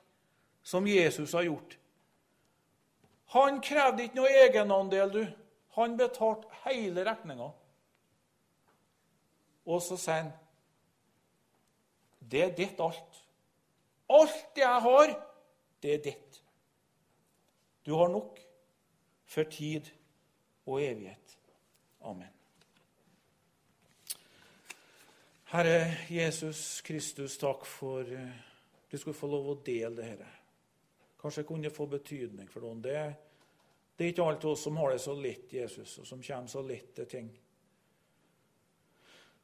som 0.64 0.88
Jesus 0.88 1.34
har 1.34 1.48
gjort. 1.48 1.78
Han 3.32 3.62
krevde 3.64 4.06
ikke 4.06 4.20
noe 4.20 4.32
egenandel, 4.44 5.14
du. 5.14 5.22
Han 5.78 5.96
betalte 5.98 6.52
hele 6.66 7.06
regninga. 7.08 7.48
Og 9.72 9.82
så 9.84 9.98
sier 10.00 10.26
han 10.26 10.32
det 12.32 12.44
er 12.46 12.54
ditt 12.56 12.80
alt. 12.80 13.18
Alt 14.12 14.44
det 14.56 14.64
jeg 14.64 14.84
har, 14.86 15.16
det 15.84 15.94
er 15.94 16.04
ditt. 16.06 16.38
Du 17.86 17.96
har 17.98 18.12
nok 18.14 18.40
for 19.32 19.50
tid 19.52 19.90
og 20.66 20.84
evighet. 20.84 21.38
Amen. 22.08 22.30
Herre 25.52 25.98
Jesus 26.08 26.80
Kristus, 26.88 27.36
takk 27.42 27.66
for 27.68 28.08
uh, 28.08 28.30
du 28.92 28.98
skulle 28.98 29.18
få 29.18 29.28
lov 29.32 29.50
å 29.52 29.58
dele 29.66 29.96
det 29.98 30.08
dette. 30.14 30.30
Kanskje 31.22 31.44
kunne 31.48 31.70
få 31.70 31.86
betydning 31.92 32.48
for 32.50 32.64
noen. 32.66 32.80
Det, 32.82 32.96
det 33.96 34.06
er 34.06 34.14
ikke 34.14 34.26
alle 34.26 34.52
oss 34.52 34.64
som 34.66 34.80
har 34.80 34.94
det 34.94 35.02
så 35.04 35.14
lett, 35.16 35.52
Jesus, 35.54 35.98
og 36.02 36.08
som 36.08 36.24
kommer 36.24 36.50
så 36.50 36.64
lett 36.66 36.96
til 36.98 37.10
ting. 37.12 37.28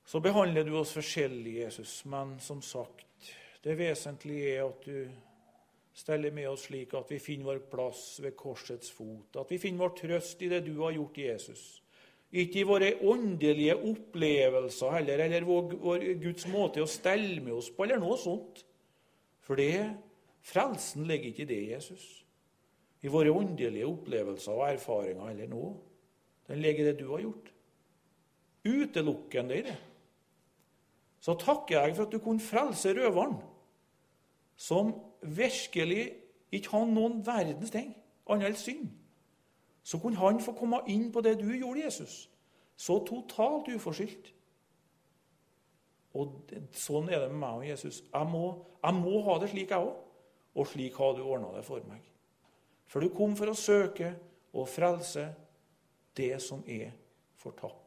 Så 0.08 0.22
behandler 0.24 0.64
du 0.64 0.72
oss 0.80 0.94
forskjellig, 0.96 1.58
Jesus, 1.66 2.06
men 2.08 2.38
som 2.40 2.62
sagt, 2.64 3.34
det 3.60 3.74
vesentlige 3.76 4.54
er 4.54 4.62
at 4.64 4.86
du 4.88 5.10
steller 5.98 6.32
med 6.32 6.46
oss 6.48 6.70
slik 6.70 6.94
at 6.96 7.10
vi 7.12 7.18
finner 7.20 7.50
vår 7.50 7.66
plass 7.68 8.04
ved 8.24 8.38
korsets 8.40 8.94
fot, 8.94 9.36
at 9.36 9.52
vi 9.52 9.60
finner 9.60 9.84
vår 9.84 9.98
trøst 9.98 10.46
i 10.46 10.50
det 10.54 10.62
du 10.64 10.78
har 10.80 10.94
gjort, 10.96 11.20
Jesus. 11.20 11.64
Ikke 12.32 12.62
i 12.62 12.68
våre 12.70 12.94
åndelige 13.04 13.76
opplevelser 13.76 14.96
heller, 14.96 15.26
eller 15.26 15.48
vår, 15.50 15.76
vår 15.84 16.08
Guds 16.24 16.48
måte 16.54 16.86
å 16.86 16.88
stelle 16.88 17.42
med 17.44 17.58
oss 17.58 17.68
på, 17.76 17.84
eller 17.84 18.00
noe 18.00 18.16
sånt. 18.22 18.64
For 19.44 19.60
det, 19.60 19.90
frelsen 20.48 21.04
ligger 21.12 21.34
ikke 21.34 21.44
i 21.44 21.50
det, 21.52 21.60
Jesus. 21.74 22.08
I 23.04 23.12
våre 23.12 23.36
åndelige 23.36 23.92
opplevelser 23.92 24.56
og 24.56 24.70
erfaringer 24.70 25.36
eller 25.36 25.52
noe. 25.52 25.76
Den 26.48 26.64
ligger 26.64 26.86
i 26.86 26.90
det 26.94 26.98
du 27.04 27.06
har 27.12 27.28
gjort. 27.28 27.52
Utelukkende 28.68 29.60
i 29.60 29.68
det 29.68 29.78
så 31.20 31.36
takker 31.40 31.80
jeg 31.80 31.96
for 31.96 32.06
at 32.06 32.14
du 32.14 32.20
kunne 32.24 32.44
frelse 32.44 32.94
røveren, 32.94 33.38
som 34.56 34.94
virkelig 35.22 36.12
ikke 36.52 36.72
har 36.74 36.86
noen 36.90 37.20
verdens 37.26 37.74
ting 37.74 37.92
annet 38.28 38.52
enn 38.52 38.60
synd. 38.60 38.88
Så 39.88 40.00
kunne 40.04 40.20
han 40.20 40.42
få 40.44 40.54
komme 40.58 40.82
inn 40.92 41.08
på 41.14 41.24
det 41.24 41.38
du 41.40 41.48
gjorde, 41.54 41.86
Jesus. 41.86 42.26
Så 42.76 43.00
totalt 43.08 43.70
uforskyldt. 43.72 44.34
Og 46.18 46.52
Sånn 46.76 47.10
er 47.12 47.24
det 47.24 47.32
med 47.32 47.42
meg 47.42 47.62
og 47.62 47.68
Jesus. 47.68 48.02
Jeg 48.12 48.30
må, 48.30 48.44
jeg 48.84 48.98
må 48.98 49.22
ha 49.28 49.38
det 49.42 49.52
slik, 49.54 49.72
jeg 49.72 49.88
òg. 49.88 49.96
Og 50.58 50.68
slik 50.68 50.96
har 50.98 51.14
du 51.16 51.24
ordna 51.24 51.54
det 51.54 51.64
for 51.66 51.84
meg. 51.88 52.02
For 52.90 53.04
du 53.04 53.12
kom 53.14 53.36
for 53.38 53.52
å 53.52 53.58
søke 53.58 54.14
og 54.58 54.70
frelse 54.72 55.28
det 56.18 56.34
som 56.42 56.64
er 56.66 56.96
fortapt. 57.38 57.87